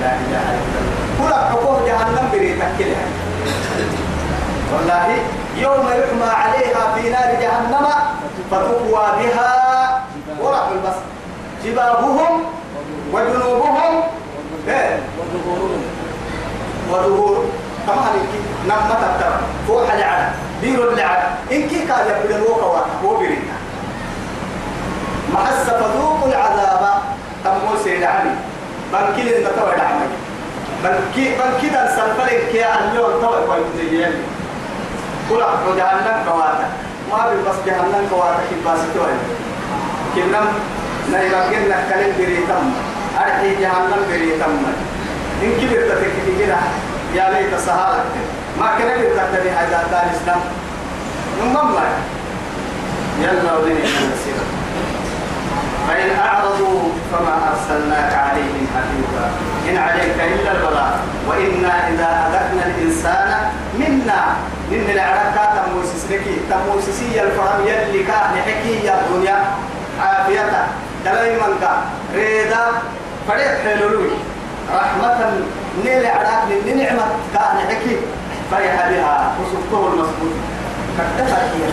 [0.00, 3.04] لا إله إلا الله كل حقوق جهنم بريتك تكلها
[4.74, 5.16] والله
[5.56, 7.86] يوم يحمى عليها في نار جهنم
[8.50, 9.96] فتقوى بها
[10.40, 11.02] ورق البصر
[11.64, 12.40] جباههم
[13.12, 14.02] وجنوبهم
[14.68, 14.98] إيه؟
[15.46, 15.82] وظهورهم
[16.90, 17.50] وظهورهم
[17.86, 18.30] كما عليك
[18.68, 19.30] نعم تبتر
[19.68, 20.30] فوح لعن
[20.62, 21.22] بير لعن
[21.52, 23.54] إن كي قال يبدل وقوة وبرنا
[25.34, 26.82] محس فذوق العذاب
[27.44, 28.34] تم سيد عني
[28.92, 30.08] بنكي لن تتوى دعمي
[30.84, 34.04] بنكي بنكي دان سنفلك يا أنيون توى قوي
[35.30, 36.66] قل أحفظ جهنم كواتا
[37.10, 39.12] ما بالبس جهنم كواتا كباسي توى
[40.14, 40.46] كنم
[41.12, 42.64] نيبقين نحكالي بريتم
[43.18, 44.56] أرحي جهنم بريتم
[45.42, 46.58] إن كبرتك كبيرة
[47.14, 48.04] يا ليت سهالك
[48.60, 50.40] ما كان يقدر تدري هذا دار اسلام
[51.42, 51.74] نمم
[53.22, 54.46] يلا ودني المسيرة
[55.88, 56.80] فإن أعرضوا
[57.12, 59.30] فما أرسلناك عليهم حفيظا
[59.68, 63.28] إن عليك إلا البلاء وإنا إذا أذقنا الإنسان
[63.78, 64.24] منا
[64.70, 69.44] من العراقات تموسسنكي تموسسي الفرم يلي كان حكي يا دنيا
[70.02, 70.64] عافيتك
[71.04, 71.68] دلائمك
[72.14, 72.66] ريدا
[73.28, 74.10] فريق حلولوي
[74.74, 75.40] رحمة
[75.84, 77.02] نيل عراق من نعمة
[77.34, 77.96] كان حكي
[78.50, 80.36] فرح بها وصفته المسكوت
[80.98, 81.68] كتفت هي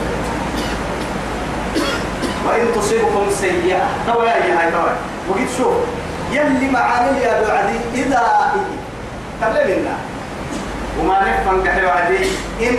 [2.48, 4.90] وإن تصيبكم سيئة توا يا هاي توا
[5.30, 5.74] وقيت شوف
[6.32, 8.20] يلي معامل يا أبو عدي إذا
[9.42, 9.96] قبل منا
[11.00, 12.26] وما نفهم كحيو عدي
[12.62, 12.78] إن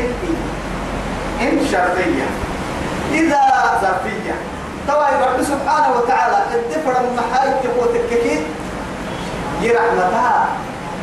[1.41, 2.27] إن شرطية
[3.13, 3.41] إذا
[3.83, 4.35] ظرفية
[4.89, 8.41] توا رب سبحانه وتعالى الدفر من محايد تقوتك
[9.63, 10.47] يرحمتها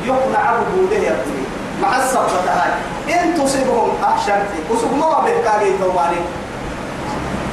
[0.06, 1.44] يقنع عبده يبتلي
[1.82, 2.74] مع الصبغة هاي
[3.14, 4.34] إن تصيبهم أحسن
[4.72, 6.18] وسوق ما بيحكي توماني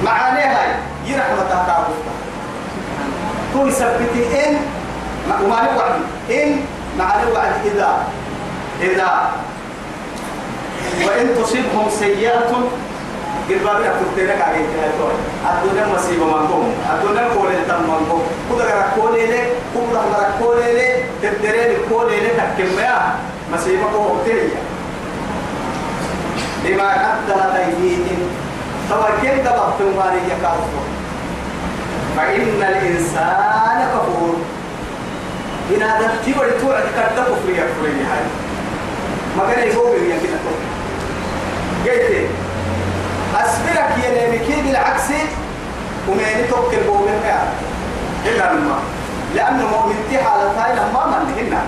[0.04, 0.72] معاني هاي
[1.06, 1.86] يرحمة تعرف
[3.52, 4.56] تو يثبتي إن
[5.44, 6.60] وما وعد إن
[6.98, 8.04] معاني وعد إذا
[8.80, 9.30] إذا
[11.06, 12.40] وإن تصيبهم سيئة
[13.48, 15.12] قربان يكتب تلك عليه تهتوي
[15.50, 20.97] الدنيا مصيبة منكم الدنيا كولي تم منكم كل غرق كولي لك كل غرق كولي لك
[21.22, 23.14] تدرين كل لك كم يا
[23.52, 24.54] مسيبك وقتية
[26.64, 28.20] بما قدمت أيديهم
[28.90, 30.84] توكل تبقى مالي يكافر
[32.16, 34.36] فإن الإنسان كفور
[35.70, 38.24] إن هذا كتير ولتوعد كتبه في يكفرين هاي
[39.38, 40.28] ما كان يفوق يمكن
[41.86, 42.28] قلت
[43.44, 45.04] أسبرك يا نبي بالعكس
[46.08, 47.38] وما يتوكل بومن
[48.26, 48.97] إلا بالمعنى
[49.34, 50.28] لأن المؤمن على
[50.62, 51.58] حالتها لما منهن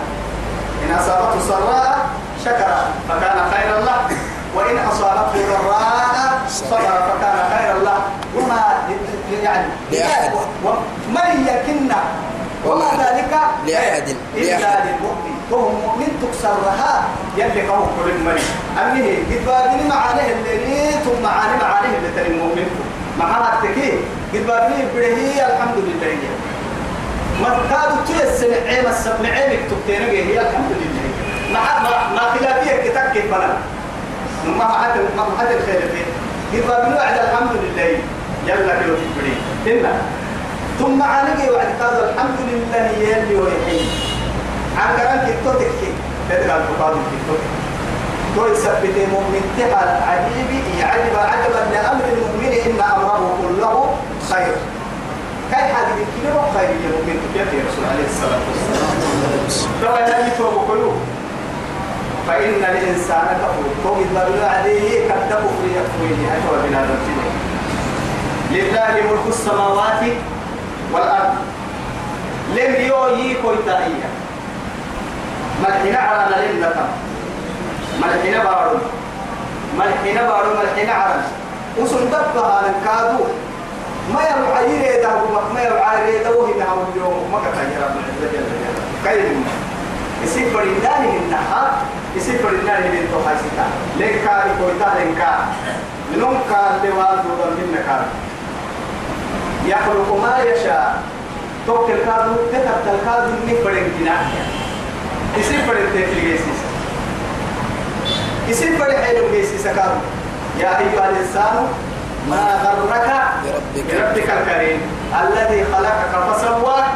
[0.87, 1.99] إن أصابته سراء
[2.45, 2.77] شكر
[3.09, 4.17] فكان خيرا له
[4.57, 7.99] وإن أصابته ضراء صبر فكان خيرا له
[8.37, 8.63] وما
[9.43, 9.67] يعني
[10.65, 11.89] وما يكن
[12.67, 17.05] وما ذلك لأحد إلا للمؤمن وهم مؤمن تكسرها
[17.37, 18.43] يلي قوم كل المري
[18.83, 22.39] أمنه قد بابني معانيه اللي ثم معاني معانيه اللي تلي
[23.19, 23.93] ما معانك تكيه
[24.35, 26.17] قد بابني بره الحمد لله
[27.43, 31.09] مرتاد تيسن عيب السمعين تكتير هي الحمد لله
[31.53, 33.57] مع ما ما خلافية كتاب كيف بنا
[34.59, 36.05] ما حد ما حد الخير فيه
[36.53, 37.99] كيف بنوعد الحمد لله
[38.47, 39.35] يلا كيلو تبري
[39.67, 39.91] إلا
[40.81, 43.85] ثم عنك وعد هذا الحمد لله يلي ويحيي
[44.79, 45.93] عن كلام كتوتك كي
[46.31, 47.49] تدرى الفقاد كتوتك
[48.37, 53.95] توي سبت مؤمن تحال عجيبي يعجب عجبا لأمر المؤمن إن أمره كله
[54.33, 54.55] خير
[55.51, 55.93] كاي حاجة
[56.23, 57.05] كده ما خير يوم
[57.37, 58.97] يا رسول عليه الصلاة والسلام
[59.83, 60.93] لو أنا يتوب كله
[62.29, 67.21] فإن الإنسان كفور توب الله عليه كتب في يكفيه أتوى بلا ذنب
[68.51, 70.03] لله ملك السماوات
[70.93, 71.35] والأرض
[72.57, 74.09] لم يوي كويتائية
[75.63, 76.89] ملحنا على لنا
[78.01, 78.79] ملحنا بارو
[79.79, 81.23] ملحنا بارو ملحنا على
[81.79, 83.25] وسندبها لنكادو
[84.15, 85.07] ما يرعى يريد
[85.55, 88.51] ما يرعى يريد وهي نهار اليوم ما كان يرى من الجنة
[89.05, 89.35] كيف
[90.25, 91.79] يصير فريدان من نها
[92.17, 93.67] يصير فريدان من توها ستا
[93.99, 95.23] لك كار كويتا لك
[96.17, 98.03] منهم كار لوال دوبل من كار
[99.67, 101.03] يخلق ما يشاء
[101.67, 104.21] توك الكار تكتب الكار من فريدان جناح
[105.39, 106.41] يصير فريدان تجلس
[108.49, 109.93] يصير فريدان جلس سكار
[110.61, 111.67] يا أيها الإنسان
[112.29, 113.11] ما غرك
[113.81, 114.81] بربك الكريم
[115.23, 116.87] الذي خلقك فسواك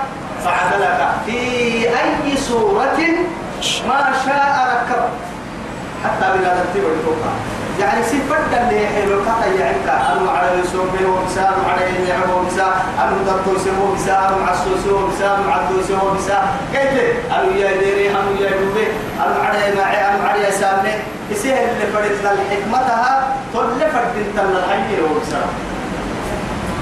[0.44, 1.38] فعدلك في
[1.88, 2.98] أي صورة
[3.88, 5.14] ما شاء ركبك
[6.04, 7.32] حتى بلا ترتيب الفقه
[7.80, 12.84] يعني سفت اللي حلو القطع يعنك أنو على يسوم به ومساء أنو على ينعم ومساء
[13.02, 16.88] أنو دردوسه ومسا أنو عسوسه ومسا أنو عدوسه ومسا كيف
[17.38, 18.86] أنو يا ديري أنو يا دوبي
[19.26, 20.90] أنو على يماعي أنو على يسامي
[21.30, 25.54] يسهل اللي فرد للحكمتها تل فرد انت للعين وبسرعة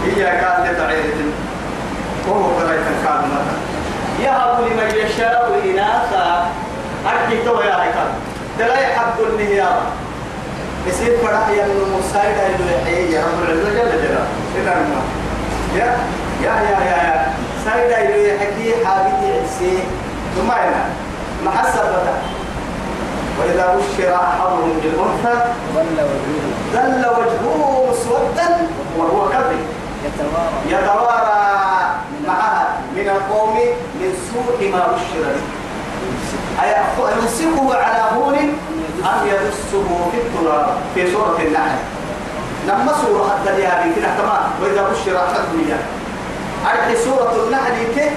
[0.07, 1.33] هي قال لتعيد
[2.29, 3.55] وهو قريت الكعب مرة
[4.25, 6.47] يهب لمن يشاء إناثا
[7.07, 8.09] أكي تو يا هيكل
[8.59, 9.83] تلاقي حد النهيار
[10.87, 14.27] يصير فرح يا المساعد اللي يحيي يا رب العزة جل جلاله
[14.63, 15.01] إذا ما
[15.79, 15.97] يا
[16.43, 17.33] يا يا يا
[17.65, 19.79] سيدا اللي يحكي حابتي عسي
[20.37, 20.85] ثم أنا
[21.45, 22.42] محسبتك
[23.41, 25.45] وإذا بشر أحدهم بالأنثى
[26.87, 28.67] ظل وجهه مسودا
[28.99, 29.67] وهو كذب
[30.69, 31.83] يتوارى
[32.29, 33.59] معها من القوم
[33.95, 38.35] من سوء ما بشر به أيمسكه على هون
[39.05, 41.77] أم يدسه في التراب في سورة النحل
[42.69, 45.85] لما سورة حتى اليابي كده تمام وإذا بشر أحدهم إياه
[46.71, 48.13] أرحي سورة النحل كيف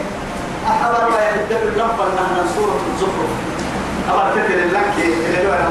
[0.70, 3.55] أحضر ما يهدف اللمبة أنها سورة الزخرف
[4.10, 5.70] أمر تتل لك اللي أنا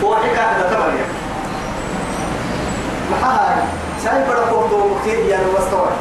[0.04, 1.06] وحكا هذا تمريا
[3.12, 3.66] محاها
[4.02, 5.96] سيبرك وتوكل يا واحد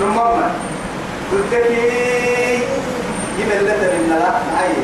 [0.00, 0.50] المهم إيه؟ نعم.
[1.32, 1.78] قلت لي
[3.38, 4.76] يبقى لدى من لا نعي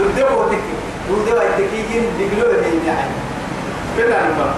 [0.00, 0.64] دودة ورتك
[1.08, 3.12] دودة ورتكين دقلوا لهم يعني
[3.96, 4.54] بلا نمر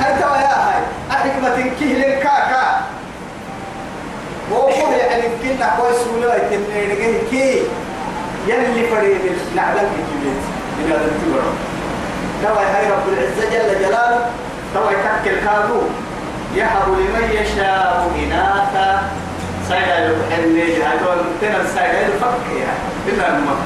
[0.00, 2.66] هاي توا يا هاي الحكمة كيه للكاكا
[4.50, 7.62] وقوه يعني كنا كويس ولا يتمنى كي
[8.46, 9.18] يلي فريد
[9.56, 10.42] نعلم كتبت
[10.80, 11.50] إلى أن تبرع
[12.42, 14.26] توا هاي رب العزة جل جلاله
[14.74, 15.80] توا يتكل كادو
[16.54, 19.02] يحب لمن يشاء إناثا
[19.68, 23.56] سيدا يحل لي هدول تنم سيدا يفكر يعني بلا نمر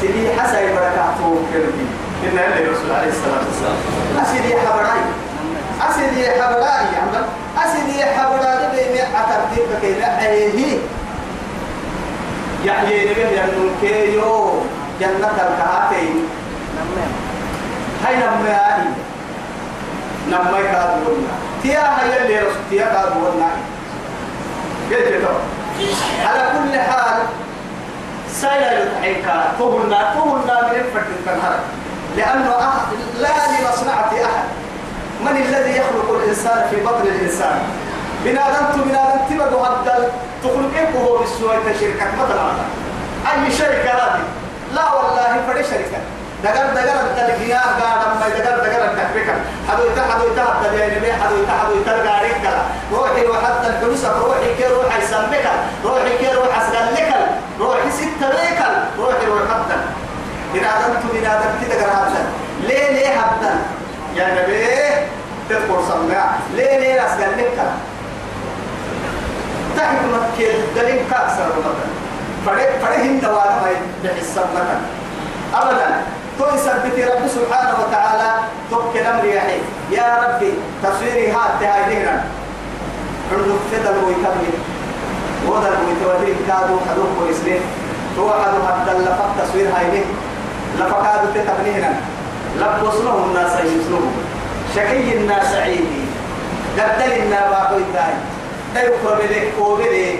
[0.00, 1.86] سيدي حسن بركاته كربي
[2.24, 3.78] إن الرسول عليه الصلاة والسلام
[4.22, 5.02] أسيدي حبراي
[5.90, 6.62] أسيدي حبراي
[6.94, 7.10] يا عم
[7.64, 10.78] أسيدي حبراي بين أترتيب كينا أيه
[12.66, 14.52] يعني نبيه ينون كيو
[15.00, 16.24] جنة الكهاتين
[18.06, 18.86] هاي نمي آهي
[20.28, 23.48] نمي كادونا تيا هاي اللي رسول تيا كادونا
[26.24, 27.18] على كل حال
[28.40, 29.24] سايلا يطحنك
[29.58, 31.38] فهنا فهنا من الفرد
[32.16, 32.86] لأنه أحد
[33.20, 34.48] لا لمصنعة أحد
[35.20, 37.58] من الذي يخلق الإنسان في بطن الإنسان
[38.24, 40.04] بنادمت بنادمت بدو هدل
[40.42, 42.50] تخلقه هو بالسوية شركة مثلا
[43.32, 44.22] أي شركة هذه
[44.74, 45.98] لا والله فدي شركة
[46.44, 49.26] دقر دقر التلقيا قاعد ما دقر دقر التحبيك
[49.68, 52.48] حدو يتا حدو يتا حتى بينبي حدو يتا حدو يتا قاريك
[52.92, 55.50] روحي وحتى الحلوسة روحي كي روح يسمك
[55.84, 57.17] روحي كي روح أسقلك
[57.98, 58.68] ستة ليكا
[58.98, 59.74] روحي روح حتى
[60.54, 62.22] إن عدمت من عدمت تقرأ حتى
[62.62, 63.54] ليه ليه حتى
[64.16, 64.66] يا نبي
[65.48, 66.24] تذكر سمع
[66.54, 67.58] ليه ليه راس قلنك لك
[69.76, 71.88] تحت مكة دلين كأكثر مثلا
[72.46, 73.68] فرق فرق هند وانا ما
[74.04, 74.78] يحس مثلا
[75.54, 76.02] أبدا
[76.38, 78.30] توي سبتي رب سبحانه وتعالى
[78.70, 79.60] توك نمر حي
[79.96, 82.24] يا ربي تصويري هات تهاجينا
[83.32, 84.54] عندك فدل ويكمل
[85.46, 87.60] ودل ويتواليك كادو حدوك ويسليك
[88.18, 90.04] توعد حتى لفت تصوير هاي
[90.78, 91.90] لفقاد تتبنينا
[92.56, 94.12] لبس لهم الناس يسلوهم
[94.74, 96.00] شقي الناس عيدي
[96.78, 98.14] قدل النا باقي داي
[98.74, 100.18] دا يقرب لك قوبلي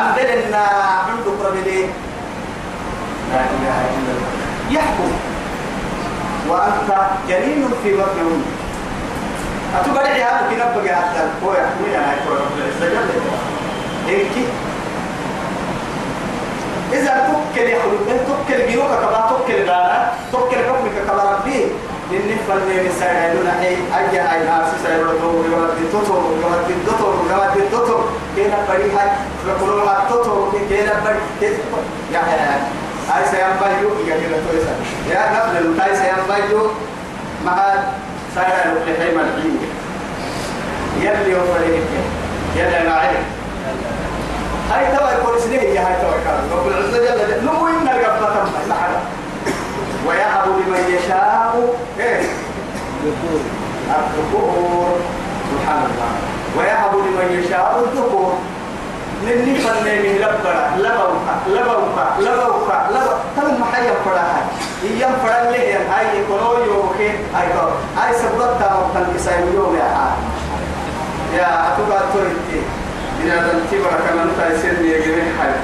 [0.00, 0.64] أمدل النا
[1.08, 1.90] عنده قرب لك
[3.32, 4.28] لا إله إلا الله
[4.70, 5.12] يحكم
[6.48, 6.96] وأنت
[7.28, 13.22] جنين في بطن أمك أتبرع هذا كنبك حتى هو يحكم يا هاي رب العزة جل
[14.08, 14.67] إنك
[16.92, 21.60] إذا تكل يخلق تكل بيوك كبا تكل دارا تكل كبرك كبا ربي
[22.12, 28.04] لأن فلمين سيدنا أي أي أي ناس سيدنا تور يوادي تطور يوادي تطور يوادي تطور
[28.36, 29.08] كينا بري هاي
[29.46, 31.50] فكلوا هات تطور كينا بري
[32.12, 32.20] يا
[33.08, 34.66] هاي سيام بايو يا كينا تويس
[35.10, 36.70] يا نفل هاي سيام بايو
[37.46, 37.62] مع
[38.34, 39.58] سيدنا لقيحي مالحين
[41.00, 41.86] يلي يوفى لك
[42.56, 43.20] يلي ما عليك
[44.72, 48.28] هاي تبع البوليس ليه هي هاي تبع كان رب العزة جل جل نمو إن القبضة
[48.34, 49.00] تم محلا
[50.06, 52.22] ويهب لمن يشاء إيه
[53.04, 54.96] الذكور
[55.50, 56.10] سبحان الله
[56.58, 58.34] ويهب لمن يشاء الذكور
[59.24, 64.46] نني فنني لبرا لبوكا لبوكا لبوكا لبوكا تم محيا فراها
[64.84, 67.70] يم فرا ليه هاي كلو يوكي هاي كلو
[68.02, 70.12] هاي سبب تا مبتن كسايم يوم يا آه.
[71.38, 72.62] يا أتوقع تورتي
[73.24, 75.54] إن هذا الكبر كما نتايسين يجمع حي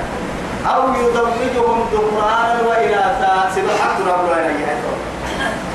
[0.74, 4.66] أو يزوجهم ذكرانا وإناثا سبحان رب العالمين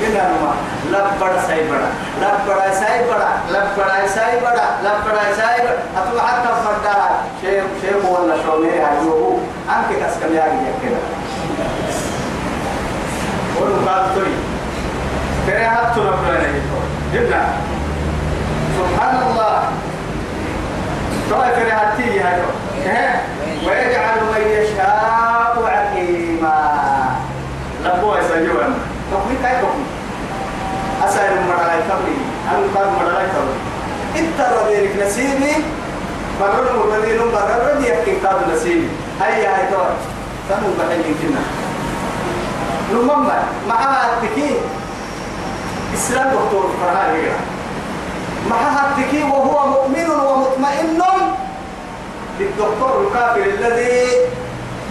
[0.00, 0.52] إلا نما
[0.90, 1.80] لبر سايبر
[2.20, 3.20] لبر سايبر
[3.50, 7.04] لبر سايبر لبر سايبر أتوا حتى فدا
[7.42, 9.36] شيء شيء ولا شو مي هو
[9.68, 11.00] أنك كسكم يا جدي كده
[13.60, 14.34] ولو كاتري
[15.46, 16.62] كره هاتوا رب العالمين
[17.14, 17.42] جدا
[18.78, 19.62] سبحان الله
[21.30, 23.22] رأي في رهاتي يا
[23.64, 26.82] ويجعل من يشاء عقيما
[27.84, 28.64] لبوا يسجوا
[29.10, 29.70] تقول كيف تقول
[31.04, 32.16] أسأل مرأي تبري
[32.50, 33.60] أنا قد مرأي تبري
[34.18, 35.54] إنت رديك نسيبي
[36.40, 38.88] مرر مرر مرر يحكي كتاب نسيبي
[39.22, 39.86] هيا هاي تور
[40.48, 41.40] تنو بحي كنا
[42.92, 43.28] نمم
[43.68, 43.78] مع
[44.14, 44.56] التكين
[45.94, 47.49] إسلام دكتور فرهان هيرا
[48.48, 51.00] معها التكي وهو مؤمن ومطمئن
[52.40, 54.02] للدكتور الكافر الذي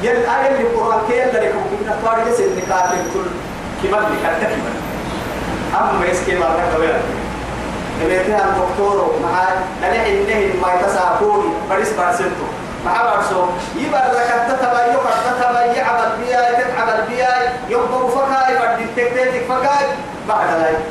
[0.03, 3.29] يلقى آه، يلي القرآن كي يلقى لكم كنا طارق سن كافر كل
[3.83, 4.75] كمان لكتا كمان
[5.81, 6.99] أما يسكي ما تكوير
[8.01, 9.41] إليتها الدكتور مع
[9.81, 12.45] لنع النهي ما يتساقوني بريس بارسنتو
[12.85, 13.45] مع بارسو
[13.77, 19.87] يبقى لكتا تبايو كتا تبايو عبد بياي تتعبد بياي يقبر فكاي بعد التكتاتك فكاي
[20.27, 20.83] بعد ذلك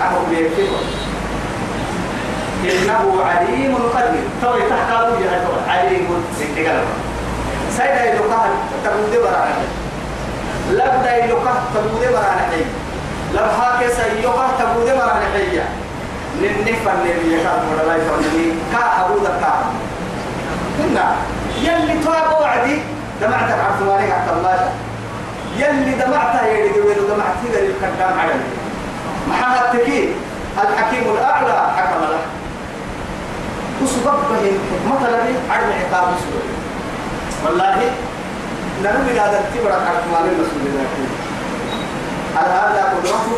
[0.06, 0.68] أهم بيكتب
[2.64, 5.24] إنه عليم قدير توي تحت أبوي
[5.68, 6.08] عليم
[6.56, 6.76] قدير
[7.78, 8.50] سيدا يلقاه
[8.84, 9.66] تبودي برانا
[10.70, 12.64] لبدا يلقاه تبودي برانا حي
[13.34, 15.61] لبها كيسا يلقاه تبودي برانا حي
[16.40, 19.54] ننفن اللي يشاء مرلاي فرمي كا أبو ذكا
[20.78, 21.16] هنا نعم.
[21.59, 22.78] يلي تواب وعدي
[23.20, 24.70] دمعت عبد مالك عبد الله
[25.59, 28.40] يلي دمعتها يلي دويلو دمعت هذا الكلام عدم
[29.30, 30.14] محمد تكي
[30.68, 32.18] الحكيم الأعلى حكم له
[33.82, 36.53] وسببهم حكمة لبي عدم عقاب سوري
[37.46, 37.76] والله
[38.82, 41.07] نرم إلى ذات تبرة عبد مالك مسؤول ذاكي
[42.36, 43.32] هل هذا قدرته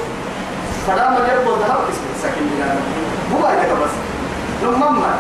[0.87, 2.53] سلام اليد والذهب اسم السكين
[3.35, 3.91] هو هذا بس
[4.63, 5.15] لما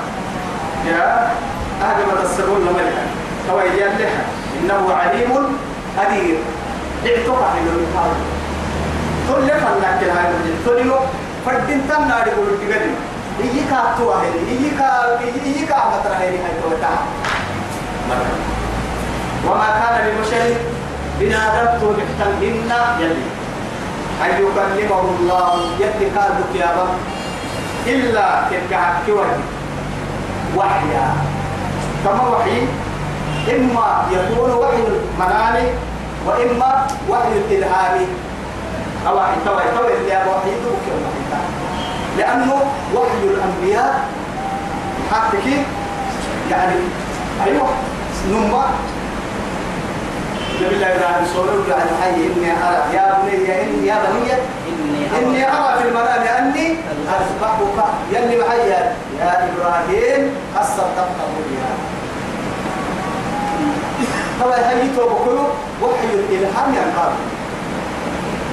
[0.87, 1.31] يا
[1.83, 3.07] أهل ما تسرون لما لها
[3.53, 4.23] هو يجال لها
[4.63, 5.59] إنه عليم
[5.99, 6.37] قدير
[7.05, 8.21] لعتقى من المحاول
[9.29, 10.31] تقول لك أنك لها
[10.65, 11.01] تقول له
[11.47, 12.95] فردين تنا لقول تقدم
[13.41, 16.95] إيه كاتوا هني إيه كا إيه كا مطرح هني هاي توتا
[19.47, 20.57] وما كان للمشرك
[21.21, 22.71] بنا دبت محتمهن
[23.01, 23.25] يلي
[24.25, 26.73] أن يكلمه الله يدي قلبك يا
[27.87, 29.13] إلا تلك حكي
[30.57, 31.15] وحيا
[32.05, 32.61] كما وحي
[33.57, 35.65] إما يكون وحي المنام
[36.27, 37.99] وإما وحي الإلهام
[39.09, 40.53] أو وحي توي توي اللي وحي
[42.19, 42.53] لأنه
[42.95, 44.09] وحي الأنبياء
[45.13, 45.63] حتى كي
[46.51, 46.75] يعني
[47.47, 47.69] أيوة
[48.31, 48.69] نمبر
[50.63, 54.33] نبي الله يرحمه صلى الله عليه وسلم إني أرى يا بني يا بني
[55.19, 56.77] إني أرى في المنام أني
[57.07, 60.23] أذبحك يلي معي يا إبراهيم
[60.61, 61.73] أصدقت بها
[64.41, 65.45] طبعا هل يتوبكوا
[65.83, 67.21] وحي الإلهام يا قابل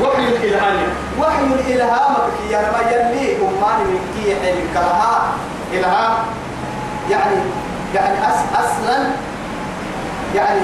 [0.01, 0.77] وحي الإلهام
[1.19, 2.13] وحي الإلهام
[2.51, 5.23] يا ما يلي أماني من كي الكلها
[5.73, 6.13] إلهام
[7.09, 7.35] يعني
[7.95, 8.99] يعني أس أصلا
[10.35, 10.59] يعني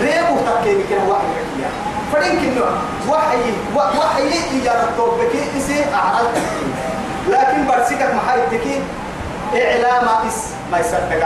[0.00, 2.70] ريبه تكيني كان وحي الإلهام فرينك النوع
[3.08, 3.36] وحي
[3.76, 6.30] وحي إجارة توبك إسي أعرض
[7.30, 8.66] لكن برسكك محايدك
[9.54, 11.24] إعلام إس ما يسرتك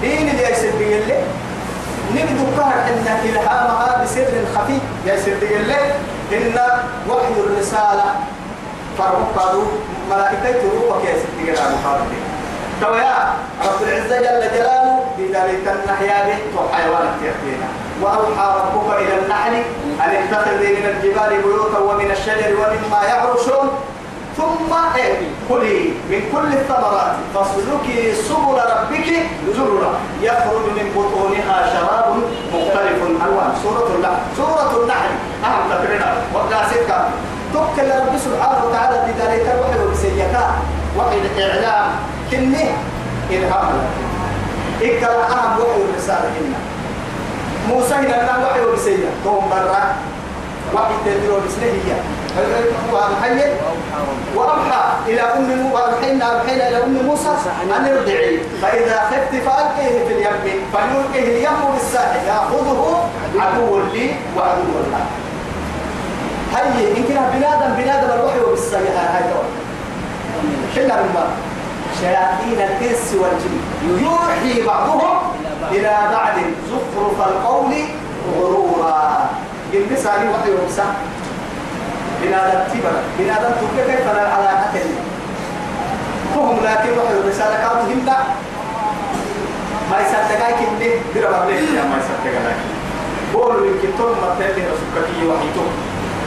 [0.00, 1.18] دين اللي يسرتك
[2.10, 4.24] اللي نبدو كهر أن إلهامها بسر
[4.56, 5.76] خفي يسرتك اللي
[6.32, 6.56] إن
[7.10, 8.14] وحي الرسالة
[8.98, 9.64] فرقوا
[10.10, 12.29] ملائكته وكيسرتك الأمخارتك
[12.80, 13.32] تويا
[13.66, 17.68] رب العزة جل جلاله بذلك النحيا به وحيوانات يأتينا
[18.02, 19.52] وأوحى ربك إلى النحل
[20.04, 23.68] أن اتخذي من الجبال بيوتا ومن الشجر ومما يعرشون
[24.36, 24.70] ثم
[25.48, 29.08] كلي من كل الثمرات فاسلكي سبل ربك
[29.56, 32.14] زررا يخرج من بطونها شراب
[32.54, 35.10] مختلف الوان سوره النحل سوره النحل
[35.44, 36.88] اهم تقريرا وقاسدك
[37.52, 40.50] توكل رب سبحانه وتعالى بذلك الوحي وبسيكا
[40.98, 41.90] وحي الاعلام
[42.30, 42.64] كني
[43.30, 43.72] إلهام
[44.80, 46.58] لكن إكلا أهم وحي الرسالة هنا
[47.68, 49.82] موسى هنا الله وحي وبسيلة توم برا
[50.74, 51.98] وحي تدرو بسنه بسنهية
[52.92, 53.42] وأوحى إلى
[55.20, 57.28] أم موسى وأوحينا أوحينا إلى أم موسى
[57.62, 63.04] أن ارضعي فإذا خفت فألقيه في اليم فليلقيه اليم بالساحل يأخذه
[63.38, 65.04] عدو لي وعدو له
[66.56, 69.42] هي إن كان بنادم بنادم الوحي وبالسيئة هاي
[70.74, 71.49] حلها من
[72.00, 73.54] شياطين الإنس والجن
[74.04, 75.18] يوحي بعضهم
[75.70, 76.36] إلى بعد
[76.70, 77.72] زخرف القول
[78.36, 79.30] غرورا
[79.72, 80.50] قل لساني وحي
[82.34, 84.86] هذا التبر تبرا هذا التبر كيف على قتل
[86.34, 88.16] فهم لكن وحي الرسالة كانت هندا
[89.90, 92.56] ما يصدقائك اللي دربا بيه ما يصدقائك
[93.34, 95.66] قولوا يمكن تم مرتين وحي وحيتم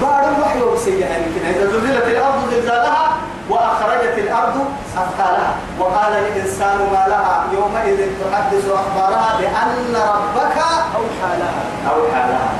[0.02, 3.12] بعد الوحي وبسيئة يمكن يعني إذا زلزلت الأرض زلزالها
[3.50, 4.66] وأخرجت الأرض
[4.98, 7.98] أثقالها وقال الإنسان ما لها يومئذ
[8.32, 10.58] تحدث أخبارها بأن ربك
[10.96, 11.64] أوحى لها
[11.96, 12.52] أوحى لها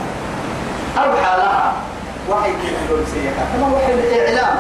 [0.98, 1.72] أوحى لها
[2.30, 4.56] وحي كيف بسيئة كما وحي الإعلام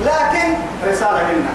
[0.00, 0.54] لكن
[0.90, 1.52] رسالة لنا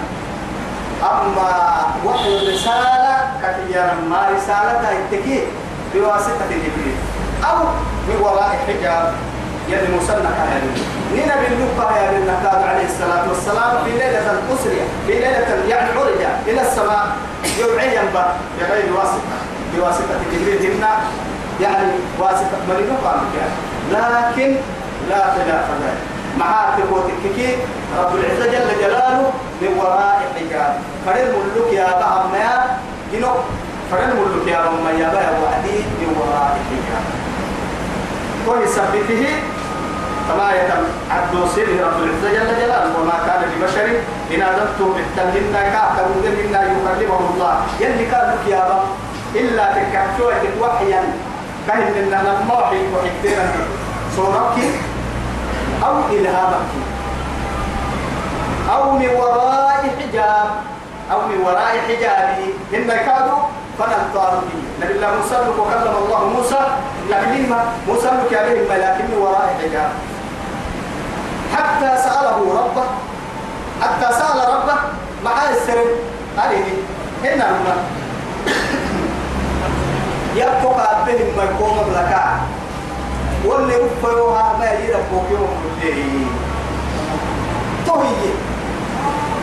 [1.02, 1.62] أما
[2.04, 5.44] وحي الرسالة كثيرا ما رسالتها التكيه
[5.94, 6.96] بواسطة جبريل
[7.50, 7.56] أو
[8.08, 9.14] من وراء حجاب
[9.68, 10.60] يعني مسنة يا
[11.14, 12.30] نينا بالنقطة يا بن
[12.68, 14.20] عليه الصلاة والسلام في ليلة
[14.54, 17.06] أسرية في ليلة يعني عرج إلى السماء
[17.78, 18.26] عين بر
[18.60, 19.24] بغير واسطة
[19.76, 20.90] بواسطة جبريل هنا
[21.60, 23.54] يعني واسطة مريم قامت يعني
[23.92, 24.54] لكن
[25.10, 26.00] لا خلاف ذلك
[26.38, 27.56] مع تكوتككي
[27.98, 29.30] رب العزة جل جلاله
[29.62, 32.78] من وراء الحجاب فرد ملوك يا بعض ما
[33.12, 33.28] ينو
[33.90, 37.23] فرد ملوك يا رمى يا بها وعدي من وراء الحجاب
[38.46, 39.24] وهي سبته
[40.28, 43.88] فما يتم عبد سيره رب العزة جل جلاله وما كان لبشر
[44.34, 48.80] إن أدبته بالتمهن كعكب منا يكلمه الله يلي كان كيابا
[49.34, 51.02] إلا تكعشوة وحيا
[51.68, 53.44] كهن من لما وحي وحيتنا
[54.16, 54.56] صورك
[55.84, 56.66] أو إلهامك
[58.72, 60.50] أو من وراء حجاب
[61.12, 66.60] أو من وراء حجابي إن كادوا فنان طارمي نبي الله موسى وكلم الله موسى
[67.10, 69.90] لكن ما موسى لك عليهم لكن وراء حجاب
[71.56, 72.86] حتى سأله ربه
[73.82, 74.74] حتى سأل ربه
[75.24, 75.84] مع السر
[76.38, 76.64] عليه
[77.24, 77.74] هنا هنا
[80.34, 82.22] يبقى قابلهم ما يقوم بلكا
[83.46, 85.48] واللي يبقى يوها ما يربوك يوم
[85.80, 86.26] الليل
[87.86, 88.34] تهيه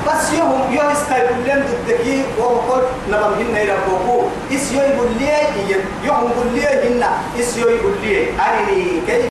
[0.08, 5.82] بس يهم يا استيقل لم تدكي وقل نبم هن إلى بوكو إس يقول لي يهم
[6.06, 7.04] يقول لي إيه هن
[7.39, 9.31] إس يقول لي إيه؟ أرني كيف